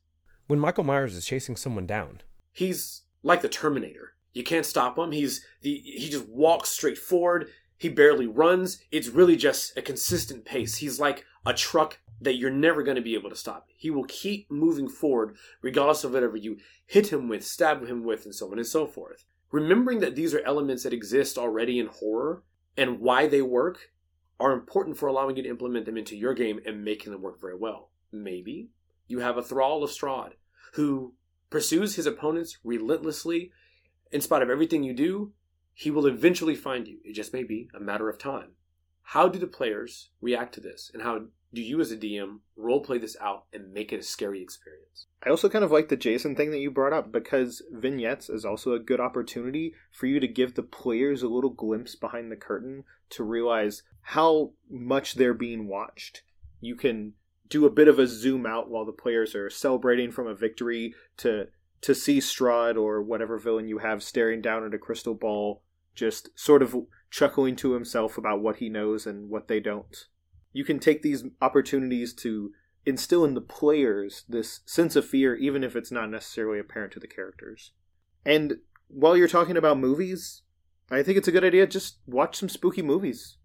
When 0.48 0.60
Michael 0.60 0.84
Myers 0.84 1.16
is 1.16 1.26
chasing 1.26 1.56
someone 1.56 1.88
down, 1.88 2.22
he's 2.52 3.02
like 3.24 3.42
the 3.42 3.50
Terminator. 3.50 4.14
You 4.34 4.44
can't 4.44 4.66
stop 4.66 4.98
him. 4.98 5.12
He's 5.12 5.46
the 5.62 5.76
he 5.76 6.10
just 6.10 6.28
walks 6.28 6.70
straight 6.70 6.98
forward. 6.98 7.50
He 7.78 7.90
barely 7.90 8.28
runs. 8.28 8.82
It's 8.92 9.10
really 9.10 9.36
just 9.36 9.78
a 9.78 9.82
consistent 9.82 10.46
pace. 10.46 10.78
He's 10.78 11.00
like 11.00 11.26
a 11.46 11.54
truck 11.54 12.00
that 12.22 12.36
you're 12.36 12.52
never 12.52 12.84
going 12.84 12.96
to 12.96 13.02
be 13.02 13.16
able 13.16 13.30
to 13.30 13.36
stop. 13.36 13.68
He 13.76 13.90
will 13.90 14.06
keep 14.06 14.50
moving 14.50 14.88
forward 14.88 15.36
regardless 15.62 16.04
of 16.04 16.14
whatever 16.14 16.38
you 16.38 16.58
hit 16.86 17.12
him 17.12 17.28
with, 17.28 17.46
stab 17.46 17.86
him 17.88 18.04
with, 18.04 18.26
and 18.26 18.34
so 18.34 18.52
on 18.52 18.58
and 18.58 18.68
so 18.68 18.88
forth. 18.88 19.26
Remembering 19.52 20.00
that 20.00 20.16
these 20.16 20.34
are 20.34 20.42
elements 20.46 20.84
that 20.84 20.94
exist 20.94 21.38
already 21.38 21.80
in 21.80 21.88
horror 21.88 22.44
and 22.78 23.00
why 23.00 23.28
they 23.28 23.42
work 23.42 23.92
are 24.40 24.52
important 24.52 24.98
for 24.98 25.08
allowing 25.08 25.38
you 25.38 25.44
to 25.44 25.50
implement 25.50 25.86
them 25.86 25.98
into 25.98 26.16
your 26.16 26.34
game 26.34 26.60
and 26.66 26.84
making 26.84 27.12
them 27.12 27.22
work 27.22 27.40
very 27.40 27.56
well. 27.56 27.90
Maybe 28.12 28.70
you 29.08 29.20
have 29.20 29.38
a 29.38 29.44
Thrall 29.44 29.84
of 29.84 29.92
Strahd 29.92 30.32
who 30.74 31.14
pursues 31.50 31.96
his 31.96 32.06
opponents 32.06 32.58
relentlessly. 32.64 33.52
In 34.12 34.22
spite 34.22 34.42
of 34.42 34.50
everything 34.50 34.84
you 34.84 34.94
do, 34.94 35.32
he 35.74 35.92
will 35.92 36.06
eventually 36.06 36.56
find 36.56 36.88
you. 36.88 37.00
It 37.04 37.14
just 37.14 37.34
may 37.34 37.44
be 37.44 37.70
a 37.74 37.80
matter 37.80 38.10
of 38.10 38.18
time. 38.18 38.52
How 39.10 39.30
do 39.30 39.40
the 39.40 39.48
players 39.48 40.10
react 40.20 40.56
to 40.56 40.62
this, 40.62 40.90
and 40.94 41.04
how 41.04 41.26
do 41.54 41.62
you 41.62 41.80
as 41.80 41.92
a 41.92 41.98
DM 41.98 42.40
role 42.58 42.82
play 42.82 42.98
this 42.98 43.16
out 43.22 43.46
and 43.54 43.72
make 43.72 43.94
it 43.94 44.00
a 44.00 44.04
scary 44.04 44.42
experience? 44.42 45.06
I 45.24 45.30
also 45.30 45.48
kind 45.48 45.64
of 45.64 45.72
like 45.72 45.90
the 45.90 45.96
Jason 45.96 46.36
thing 46.36 46.52
that 46.52 46.60
you 46.60 46.72
brought 46.72 46.92
up 46.92 47.12
because 47.12 47.62
vignettes 47.72 48.30
is 48.30 48.44
also 48.44 48.74
a 48.74 48.80
good 48.80 49.00
opportunity 49.00 49.74
for 49.92 50.08
you 50.08 50.20
to 50.20 50.28
give 50.28 50.56
the 50.56 50.64
players 50.64 51.22
a 51.22 51.28
little 51.28 51.52
glimpse 51.52 51.96
behind 51.96 52.32
the 52.32 52.36
curtain 52.36 52.84
to 53.12 53.24
realize 53.24 53.84
how 54.02 54.52
much 54.70 55.16
they're 55.16 55.34
being 55.34 55.68
watched. 55.68 56.24
You 56.60 56.76
can 56.76 57.14
do 57.48 57.66
a 57.66 57.72
bit 57.72 57.88
of 57.88 58.00
a 58.00 58.08
zoom 58.08 58.46
out 58.46 58.70
while 58.70 58.86
the 58.86 58.92
players 58.92 59.36
are 59.36 59.50
celebrating 59.50 60.12
from 60.12 60.28
a 60.28 60.36
victory 60.36 60.96
to 61.18 61.48
to 61.82 61.94
see 61.94 62.18
Strahd 62.18 62.76
or 62.76 63.04
whatever 63.04 63.38
villain 63.38 63.68
you 63.68 63.78
have 63.78 64.02
staring 64.02 64.42
down 64.42 64.66
at 64.66 64.74
a 64.74 64.80
crystal 64.80 65.14
ball, 65.14 65.62
just 65.94 66.30
sort 66.34 66.64
of 66.64 66.76
chuckling 67.16 67.56
to 67.56 67.74
himself 67.74 68.18
about 68.18 68.42
what 68.42 68.58
he 68.58 68.70
knows 68.70 69.06
and 69.06 69.30
what 69.30 69.48
they 69.48 69.60
don't 69.60 70.08
you 70.56 70.64
can 70.64 70.80
take 70.80 71.02
these 71.02 71.26
opportunities 71.42 72.14
to 72.14 72.54
instill 72.86 73.26
in 73.26 73.34
the 73.34 73.42
players 73.42 74.24
this 74.30 74.62
sense 74.66 74.96
of 74.96 75.06
fear, 75.06 75.36
even 75.36 75.66
if 75.66 75.76
it's 75.76 75.92
not 75.92 76.10
necessarily 76.10 76.60
apparent 76.60 76.94
to 76.94 77.00
the 77.00 77.08
characters. 77.08 77.74
And 78.26 78.60
while 78.88 79.18
you're 79.18 79.28
talking 79.28 79.58
about 79.58 79.78
movies, 79.78 80.44
I 80.90 81.04
think 81.04 81.18
it's 81.18 81.28
a 81.28 81.34
good 81.34 81.44
idea 81.44 81.68
just 81.68 81.98
watch 82.08 82.38
some 82.38 82.48
spooky 82.48 82.82
movies. 82.82 83.36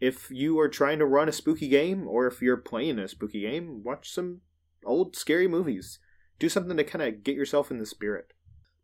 If 0.00 0.30
you 0.30 0.60
are 0.60 0.68
trying 0.68 0.98
to 0.98 1.06
run 1.06 1.30
a 1.30 1.32
spooky 1.32 1.68
game, 1.68 2.06
or 2.06 2.26
if 2.26 2.42
you're 2.42 2.58
playing 2.58 2.98
a 2.98 3.08
spooky 3.08 3.40
game, 3.40 3.82
watch 3.82 4.10
some 4.10 4.42
old 4.84 5.16
scary 5.16 5.48
movies. 5.48 5.98
Do 6.38 6.50
something 6.50 6.76
to 6.76 6.84
kind 6.84 7.02
of 7.02 7.24
get 7.24 7.36
yourself 7.36 7.70
in 7.70 7.78
the 7.78 7.86
spirit. 7.86 8.34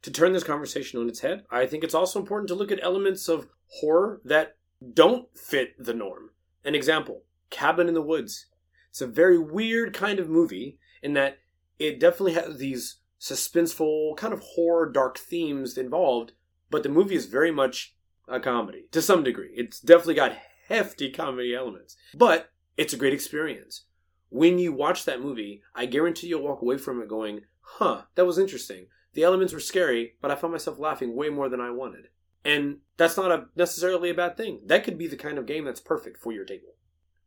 To 0.01 0.11
turn 0.11 0.33
this 0.33 0.45
conversation 0.45 0.99
on 0.99 1.11
its 1.11 1.21
head, 1.21 1.45
I 1.51 1.67
think 1.67 1.85
it's 1.85 1.95
also 1.95 2.21
important 2.21 2.49
to 2.49 2.55
look 2.55 2.73
at 2.73 2.83
elements 2.83 3.29
of 3.29 3.49
horror 3.67 4.21
that 4.25 4.57
don't 4.93 5.29
fit 5.37 5.75
the 5.79 5.95
norm. 5.95 6.31
An 6.65 6.75
example 6.75 7.23
Cabin 7.51 7.89
in 7.89 7.95
the 7.95 8.03
Woods. 8.03 8.47
It's 8.91 9.01
a 9.01 9.07
very 9.07 9.39
weird 9.39 9.93
kind 9.93 10.19
of 10.19 10.29
movie 10.29 10.79
in 11.03 11.13
that 11.15 11.39
it 11.79 12.01
definitely 12.01 12.33
has 12.35 12.59
these 12.59 12.97
suspenseful, 13.21 14.17
kind 14.17 14.33
of 14.33 14.41
horror, 14.41 14.91
dark 14.91 15.19
themes 15.19 15.77
involved, 15.77 16.33
but 16.71 16.83
the 16.83 16.89
movie 16.89 17.15
is 17.15 17.27
very 17.27 17.51
much 17.51 17.95
a 18.29 18.41
comedy 18.41 18.87
to 18.93 19.03
some 19.03 19.23
degree. 19.23 19.53
It's 19.55 19.81
definitely 19.81 20.15
got 20.15 20.37
hefty 20.69 21.11
comedy 21.11 21.55
elements, 21.55 21.97
but 22.15 22.51
it's 22.77 22.93
a 22.93 22.99
great 22.99 23.15
experience. 23.15 23.85
When 24.29 24.59
you 24.59 24.73
watch 24.73 25.05
that 25.05 25.23
movie, 25.23 25.63
I 25.75 25.87
guarantee 25.87 26.27
you'll 26.27 26.43
walk 26.43 26.61
away 26.61 26.79
from 26.79 27.01
it 27.01 27.09
going, 27.09 27.43
huh, 27.61 28.03
that 28.15 28.27
was 28.27 28.39
interesting. 28.39 28.87
The 29.13 29.23
elements 29.23 29.53
were 29.53 29.61
scary, 29.61 30.15
but 30.21 30.31
I 30.31 30.35
found 30.35 30.53
myself 30.53 30.79
laughing 30.79 31.15
way 31.15 31.29
more 31.29 31.49
than 31.49 31.61
I 31.61 31.71
wanted. 31.71 32.09
And 32.47 32.79
that's 32.97 33.17
not 33.17 33.33
a, 33.33 33.47
necessarily 33.57 34.11
a 34.11 34.15
bad 34.15 34.37
thing. 34.37 34.61
That 34.67 34.85
could 34.85 34.97
be 34.97 35.07
the 35.07 35.17
kind 35.17 35.39
of 35.39 35.47
game 35.47 35.65
that's 35.65 35.81
perfect 35.81 36.19
for 36.19 36.33
your 36.33 36.45
table. 36.45 36.75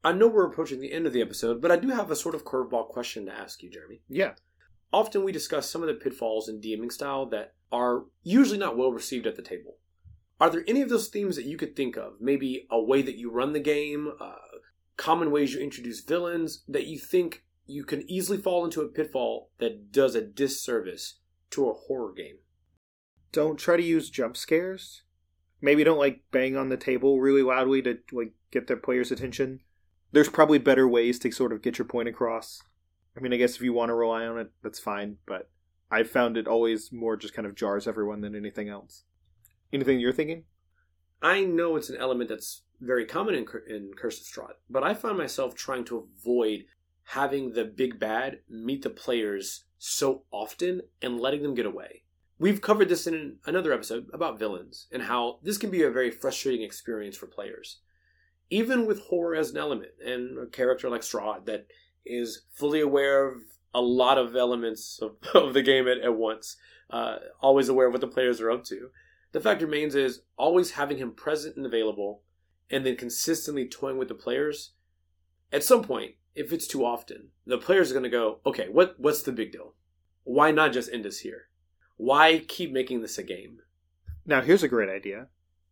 I 0.04 0.14
know 0.14 0.28
we're 0.28 0.48
approaching 0.48 0.80
the 0.80 0.94
end 0.94 1.06
of 1.06 1.14
the 1.14 1.22
episode, 1.22 1.62
but 1.62 1.72
I 1.72 1.76
do 1.76 1.90
have 1.90 2.10
a 2.10 2.16
sort 2.16 2.36
of 2.36 2.46
curveball 2.46 2.88
question 2.88 3.26
to 3.26 3.34
ask 3.34 3.62
you, 3.62 3.70
Jeremy. 3.70 4.02
Yeah. 4.08 4.34
Often 4.94 5.24
we 5.24 5.32
discuss 5.32 5.70
some 5.70 5.82
of 5.82 5.88
the 5.88 5.94
pitfalls 5.94 6.48
in 6.48 6.62
DMing 6.62 6.92
style 6.92 7.26
that 7.28 7.54
are 7.72 8.06
usually 8.24 8.58
not 8.58 8.78
well 8.78 8.92
received 8.92 9.28
at 9.28 9.36
the 9.36 9.42
table. 9.42 9.76
Are 10.40 10.50
there 10.50 10.64
any 10.68 10.82
of 10.82 10.90
those 10.90 11.10
themes 11.10 11.36
that 11.36 11.46
you 11.46 11.58
could 11.58 11.76
think 11.76 11.98
of? 11.98 12.14
Maybe 12.22 12.66
a 12.72 12.82
way 12.82 13.02
that 13.02 13.18
you 13.18 13.30
run 13.30 13.52
the 13.52 13.60
game, 13.60 14.14
uh, 14.22 14.36
common 14.96 15.32
ways 15.32 15.54
you 15.54 15.60
introduce 15.60 16.00
villains 16.02 16.64
that 16.68 16.86
you 16.86 16.98
think 16.98 17.44
you 17.66 17.84
can 17.84 18.10
easily 18.10 18.38
fall 18.38 18.64
into 18.64 18.82
a 18.82 18.88
pitfall 18.88 19.52
that 19.60 19.92
does 19.92 20.16
a 20.16 20.22
disservice 20.22 21.20
to 21.52 21.70
a 21.70 21.74
horror 21.74 22.14
game? 22.14 22.38
Don't 23.32 23.58
try 23.58 23.78
to 23.78 23.84
use 23.84 24.10
jump 24.10 24.36
scares. 24.36 25.04
Maybe 25.62 25.84
don't 25.84 25.98
like 25.98 26.22
bang 26.32 26.56
on 26.56 26.70
the 26.70 26.78
table 26.78 27.20
really 27.20 27.42
loudly 27.42 27.82
to 27.82 27.98
like 28.12 28.34
get 28.52 28.68
the 28.68 28.76
player's 28.76 29.12
attention. 29.12 29.60
There's 30.12 30.30
probably 30.30 30.58
better 30.58 30.88
ways 30.88 31.20
to 31.20 31.32
sort 31.32 31.54
of 31.54 31.62
get 31.62 31.78
your 31.78 31.86
point 31.86 32.10
across. 32.10 32.62
I 33.16 33.20
mean, 33.20 33.34
I 33.34 33.38
guess 33.38 33.56
if 33.56 33.62
you 33.62 33.74
want 33.74 33.90
to 33.90 33.96
rely 33.96 34.26
on 34.26 34.40
it, 34.40 34.52
that's 34.64 34.80
fine, 34.80 35.18
but 35.26 35.50
I've 35.92 36.10
found 36.10 36.38
it 36.38 36.48
always 36.48 36.92
more 36.92 37.18
just 37.18 37.34
kind 37.34 37.46
of 37.46 37.56
jars 37.56 37.88
everyone 37.88 38.22
than 38.22 38.36
anything 38.36 38.70
else. 38.70 39.04
Anything 39.74 40.00
you're 40.00 40.14
thinking? 40.14 40.46
I 41.22 41.44
know 41.44 41.76
it's 41.76 41.90
an 41.90 41.98
element 41.98 42.30
that's 42.30 42.64
very 42.80 43.06
common 43.06 43.36
in, 43.36 43.46
in 43.68 43.92
Curse 43.96 44.22
of 44.22 44.26
Strahd, 44.26 44.54
but 44.70 44.84
I 44.84 44.94
find 44.94 45.18
myself 45.18 45.54
trying 45.54 45.84
to 45.86 46.08
avoid 46.18 46.66
having 47.04 47.52
the 47.52 47.66
big 47.66 48.00
bad 48.00 48.40
meet 48.48 48.84
the 48.84 48.90
players 48.90 49.66
so 49.78 50.24
often 50.32 50.82
and 51.02 51.20
letting 51.20 51.44
them 51.44 51.56
get 51.56 51.66
away. 51.66 52.04
We've 52.40 52.62
covered 52.62 52.88
this 52.88 53.06
in 53.06 53.36
another 53.46 53.74
episode 53.74 54.08
about 54.14 54.40
villains 54.40 54.88
and 54.94 55.04
how 55.04 55.40
this 55.44 55.58
can 55.58 55.70
be 55.70 55.84
a 55.84 55.92
very 55.92 56.10
frustrating 56.10 56.66
experience 56.66 57.18
for 57.18 57.28
players. 57.28 57.80
Even 58.50 58.88
with 58.88 59.02
horror 59.02 59.36
as 59.36 59.52
an 59.52 59.58
element 59.58 59.92
and 60.04 60.40
a 60.40 60.46
character 60.46 60.90
like 60.90 61.02
Strahd 61.02 61.46
that 61.48 61.68
is 62.06 62.44
fully 62.54 62.80
aware 62.80 63.28
of 63.28 63.42
a 63.74 63.82
lot 63.82 64.18
of 64.18 64.38
elements 64.38 65.00
of, 65.02 65.18
of 65.36 65.54
the 65.54 65.62
game 65.62 65.86
at, 65.90 65.98
at 66.00 66.16
once, 66.16 66.56
uh, 66.90 67.18
always 67.42 67.68
aware 67.68 67.88
of 67.88 67.92
what 67.92 68.02
the 68.02 68.08
players 68.08 68.40
are 68.40 68.50
up 68.50 68.64
to. 68.66 68.90
The 69.34 69.42
fact 69.42 69.62
remains 69.62 69.94
is 69.94 70.22
always 70.38 70.72
having 70.72 70.98
him 70.98 71.12
present 71.12 71.58
and 71.58 71.66
available, 71.66 72.24
and 72.72 72.86
then 72.86 72.96
consistently 72.96 73.68
toying 73.68 73.98
with 73.98 74.08
the 74.08 74.16
players. 74.16 74.72
At 75.52 75.64
some 75.64 75.84
point, 75.84 76.14
if 76.36 76.54
it's 76.54 76.68
too 76.68 76.86
often, 76.86 77.30
the 77.46 77.58
players 77.58 77.92
are 77.92 77.94
going 77.94 78.04
to 78.04 78.10
go, 78.10 78.40
okay, 78.46 78.70
what 78.70 78.96
what's 78.98 79.22
the 79.24 79.32
big 79.32 79.52
deal? 79.52 79.76
Why 80.24 80.52
not 80.52 80.74
just 80.74 80.92
end 80.92 81.06
us 81.06 81.20
here? 81.20 81.49
Why 82.00 82.46
keep 82.48 82.72
making 82.72 83.02
this 83.02 83.18
a 83.18 83.24
game? 83.24 83.60
Now, 84.26 84.40
here's 84.40 84.64
a 84.64 84.70
great 84.70 84.88
idea. 84.88 85.28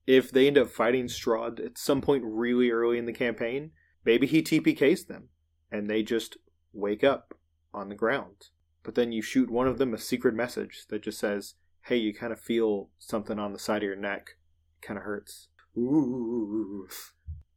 If 0.05 0.29
they 0.29 0.45
end 0.45 0.57
up 0.57 0.69
fighting 0.69 1.05
Strahd 1.05 1.65
at 1.65 1.77
some 1.77 2.01
point 2.01 2.25
really 2.25 2.69
early 2.69 2.97
in 2.97 3.05
the 3.05 3.13
campaign, 3.13 3.71
maybe 4.03 4.27
he 4.27 4.41
TPKs 4.41 5.07
them, 5.07 5.29
and 5.71 5.89
they 5.89 6.03
just 6.03 6.35
wake 6.73 7.01
up 7.01 7.33
on 7.73 7.87
the 7.87 7.95
ground. 7.95 8.49
But 8.83 8.95
then 8.95 9.13
you 9.13 9.21
shoot 9.21 9.49
one 9.49 9.69
of 9.69 9.77
them 9.77 9.93
a 9.93 9.97
secret 9.97 10.35
message 10.35 10.83
that 10.89 11.03
just 11.03 11.17
says, 11.17 11.53
hey, 11.83 11.95
you 11.95 12.13
kind 12.13 12.33
of 12.33 12.41
feel 12.41 12.89
something 12.99 13.39
on 13.39 13.53
the 13.53 13.59
side 13.59 13.77
of 13.77 13.87
your 13.87 13.95
neck. 13.95 14.31
It 14.81 14.85
Kind 14.85 14.97
of 14.97 15.05
hurts. 15.05 15.47
Ooh. 15.77 16.89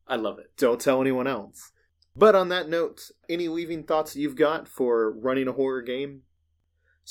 I 0.07 0.15
love 0.15 0.39
it. 0.39 0.53
Don't 0.57 0.81
tell 0.81 1.01
anyone 1.01 1.27
else. 1.27 1.73
But 2.15 2.37
on 2.37 2.51
that 2.51 2.69
note, 2.69 3.11
any 3.29 3.49
leaving 3.49 3.83
thoughts 3.83 4.15
you've 4.15 4.37
got 4.37 4.69
for 4.69 5.11
running 5.11 5.49
a 5.49 5.53
horror 5.55 5.83
game? 5.83 6.23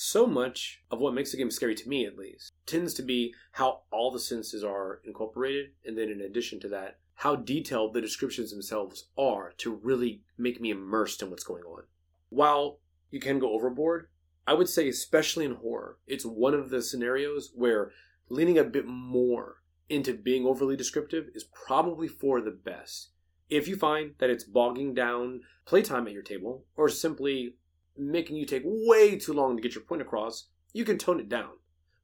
So 0.02 0.26
much 0.26 0.82
of 0.90 1.02
what 1.02 1.14
makes 1.14 1.34
a 1.34 1.38
game 1.38 1.52
scary 1.52 1.76
to 1.76 1.90
me, 1.90 2.06
at 2.06 2.18
least, 2.18 2.54
tends 2.66 2.94
to 2.94 3.04
be 3.04 3.34
how 3.52 3.82
all 3.92 4.12
the 4.12 4.20
senses 4.20 4.64
are 4.64 5.02
incorporated, 5.04 5.72
and 5.86 5.98
then 5.98 6.08
in 6.08 6.22
addition 6.22 6.62
to 6.62 6.70
that, 6.70 7.00
how 7.16 7.36
detailed 7.36 7.94
the 7.94 8.00
descriptions 8.00 8.50
themselves 8.50 9.10
are 9.18 9.52
to 9.58 9.76
really 9.76 10.22
make 10.38 10.62
me 10.62 10.70
immersed 10.70 11.22
in 11.22 11.30
what's 11.30 11.44
going 11.44 11.64
on. 11.64 11.84
While 12.30 12.80
you 13.12 13.20
can 13.20 13.40
go 13.40 13.52
overboard, 13.52 14.08
I 14.48 14.54
would 14.54 14.70
say, 14.70 14.88
especially 14.88 15.44
in 15.44 15.56
horror, 15.56 15.98
it's 16.08 16.26
one 16.26 16.54
of 16.54 16.70
the 16.70 16.82
scenarios 16.82 17.52
where 17.54 17.92
leaning 18.30 18.58
a 18.58 18.64
bit 18.64 18.88
more 18.88 19.58
into 19.90 20.14
being 20.14 20.46
overly 20.46 20.78
descriptive 20.78 21.28
is 21.36 21.44
probably 21.44 22.08
for 22.08 22.40
the 22.40 22.52
best. 22.52 23.10
If 23.50 23.68
you 23.68 23.76
find 23.76 24.14
that 24.20 24.30
it's 24.30 24.46
bogging 24.46 24.94
down 24.94 25.42
playtime 25.66 26.08
at 26.08 26.14
your 26.14 26.24
table, 26.24 26.64
or 26.78 26.88
simply 26.88 27.56
making 28.00 28.38
you 28.38 28.46
take 28.46 28.64
way 28.66 29.18
too 29.18 29.34
long 29.34 29.56
to 29.56 29.62
get 29.62 29.76
your 29.76 29.84
point 29.84 30.02
across, 30.02 30.48
you 30.74 30.86
can 30.86 30.98
tone 30.98 31.20
it 31.20 31.30
down. 31.30 31.52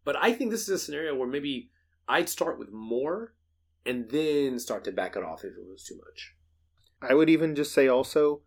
But 0.04 0.16
I 0.18 0.34
think 0.34 0.52
this 0.52 0.64
is 0.64 0.70
a 0.70 0.80
scenario 0.80 1.16
where 1.16 1.28
maybe 1.28 1.70
I'd 2.08 2.30
start 2.30 2.60
with 2.60 2.72
more 2.72 3.34
and 3.86 4.10
then 4.10 4.60
start 4.60 4.84
to 4.86 4.92
back 4.92 5.16
it 5.16 5.24
off 5.24 5.44
if 5.44 5.54
it 5.54 5.68
was 5.68 5.84
too 5.84 5.96
much. 5.98 6.36
I 7.02 7.14
would 7.14 7.30
even 7.30 7.56
just 7.56 7.74
say 7.74 7.88
also 7.88 8.42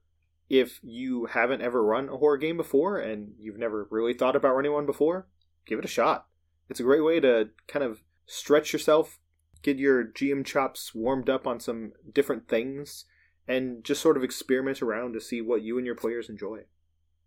if 0.49 0.81
you 0.83 1.27
haven't 1.27 1.63
ever 1.63 1.85
run 1.85 2.09
a 2.09 2.17
horror 2.17 2.39
game 2.39 2.57
before 2.57 2.99
and 2.99 3.33
you've 3.39 3.59
never 3.59 3.87
really 3.91 4.15
thought 4.15 4.37
about 4.37 4.55
running 4.55 4.73
one 4.73 4.87
before, 4.87 5.29
give 5.67 5.79
it 5.79 5.85
a 5.85 5.89
shot. 5.89 6.27
It's 6.69 6.81
a 6.81 6.85
great 6.85 7.05
way 7.05 7.21
to 7.21 7.51
kind 7.67 7.85
of 7.85 8.03
stretch 8.27 8.73
yourself, 8.73 9.19
get 9.63 9.79
your 9.79 10.05
GM 10.05 10.45
chops 10.45 10.95
warmed 10.95 11.29
up 11.29 11.47
on 11.47 11.61
some 11.61 11.93
different 12.13 12.49
things, 12.49 13.05
and 13.47 13.85
just 13.85 14.01
sort 14.01 14.17
of 14.17 14.25
experiment 14.25 14.83
around 14.83 15.15
to 15.15 15.21
see 15.21 15.41
what 15.41 15.63
you 15.63 15.77
and 15.77 15.87
your 15.87 15.95
players 15.95 16.29
enjoy. 16.29 16.61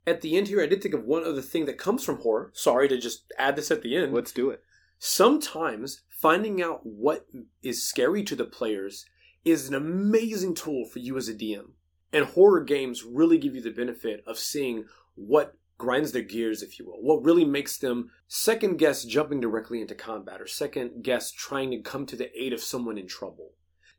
At 0.07 0.21
the 0.21 0.35
end 0.35 0.47
here, 0.47 0.61
I 0.61 0.67
did 0.67 0.81
think 0.81 0.95
of 0.95 1.05
one 1.05 1.23
other 1.23 1.41
thing 1.41 1.65
that 1.65 1.77
comes 1.77 2.03
from 2.03 2.21
horror. 2.21 2.51
Sorry 2.53 2.87
to 2.87 2.97
just 2.97 3.31
add 3.37 3.55
this 3.55 3.69
at 3.69 3.83
the 3.83 3.95
end. 3.95 4.13
Let's 4.13 4.31
do 4.31 4.49
it. 4.49 4.63
Sometimes 4.97 6.01
finding 6.09 6.61
out 6.61 6.85
what 6.85 7.27
is 7.61 7.83
scary 7.83 8.23
to 8.23 8.35
the 8.35 8.45
players 8.45 9.05
is 9.45 9.67
an 9.67 9.75
amazing 9.75 10.55
tool 10.55 10.85
for 10.85 10.99
you 10.99 11.17
as 11.17 11.27
a 11.27 11.33
DM. 11.33 11.71
And 12.13 12.25
horror 12.25 12.63
games 12.63 13.03
really 13.03 13.37
give 13.37 13.55
you 13.55 13.61
the 13.61 13.71
benefit 13.71 14.23
of 14.27 14.37
seeing 14.37 14.85
what 15.15 15.55
grinds 15.77 16.11
their 16.11 16.21
gears, 16.21 16.61
if 16.61 16.77
you 16.77 16.85
will, 16.85 17.01
what 17.01 17.23
really 17.23 17.45
makes 17.45 17.77
them 17.77 18.11
second 18.27 18.77
guess 18.77 19.03
jumping 19.03 19.39
directly 19.39 19.81
into 19.81 19.95
combat 19.95 20.41
or 20.41 20.47
second 20.47 21.03
guess 21.03 21.31
trying 21.31 21.71
to 21.71 21.79
come 21.79 22.05
to 22.05 22.15
the 22.15 22.29
aid 22.39 22.53
of 22.53 22.61
someone 22.61 22.97
in 22.97 23.07
trouble. 23.07 23.53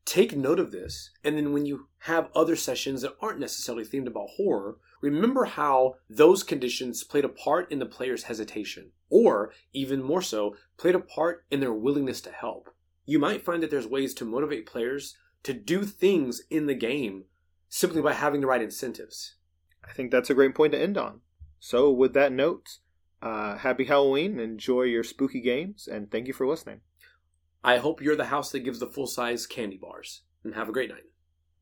Take 0.04 0.36
note 0.36 0.60
of 0.60 0.72
this, 0.72 1.10
and 1.24 1.36
then 1.36 1.52
when 1.52 1.64
you 1.66 1.88
have 2.00 2.30
other 2.34 2.56
sessions 2.56 3.02
that 3.02 3.14
aren't 3.20 3.40
necessarily 3.40 3.84
themed 3.84 4.08
about 4.08 4.30
horror, 4.36 4.76
remember 5.02 5.44
how 5.44 5.96
those 6.08 6.42
conditions 6.42 7.04
played 7.04 7.26
a 7.26 7.28
part 7.28 7.70
in 7.70 7.78
the 7.78 7.86
player's 7.86 8.22
hesitation, 8.24 8.92
or 9.10 9.52
even 9.74 10.02
more 10.02 10.22
so, 10.22 10.56
played 10.78 10.94
a 10.94 11.00
part 11.00 11.44
in 11.50 11.60
their 11.60 11.74
willingness 11.74 12.22
to 12.22 12.30
help. 12.30 12.70
You 13.04 13.18
might 13.18 13.44
find 13.44 13.62
that 13.62 13.70
there's 13.70 13.86
ways 13.86 14.14
to 14.14 14.24
motivate 14.24 14.64
players 14.64 15.16
to 15.42 15.52
do 15.52 15.84
things 15.84 16.42
in 16.48 16.66
the 16.66 16.74
game 16.74 17.24
simply 17.68 18.00
by 18.00 18.14
having 18.14 18.40
the 18.40 18.46
right 18.46 18.62
incentives. 18.62 19.34
I 19.84 19.92
think 19.92 20.10
that's 20.10 20.30
a 20.30 20.34
great 20.34 20.54
point 20.54 20.72
to 20.72 20.80
end 20.80 20.96
on. 20.96 21.20
So, 21.58 21.90
with 21.90 22.14
that 22.14 22.32
note, 22.32 22.78
uh, 23.20 23.56
happy 23.56 23.84
Halloween, 23.84 24.38
enjoy 24.38 24.82
your 24.82 25.04
spooky 25.04 25.40
games, 25.40 25.88
and 25.88 26.10
thank 26.10 26.26
you 26.26 26.32
for 26.32 26.46
listening. 26.46 26.80
I 27.64 27.78
hope 27.78 28.00
you're 28.00 28.16
the 28.16 28.26
house 28.26 28.50
that 28.52 28.60
gives 28.60 28.78
the 28.80 28.86
full 28.86 29.06
size 29.06 29.46
candy 29.46 29.76
bars, 29.76 30.22
and 30.44 30.54
have 30.54 30.68
a 30.68 30.72
great 30.72 30.90
night. 30.90 31.04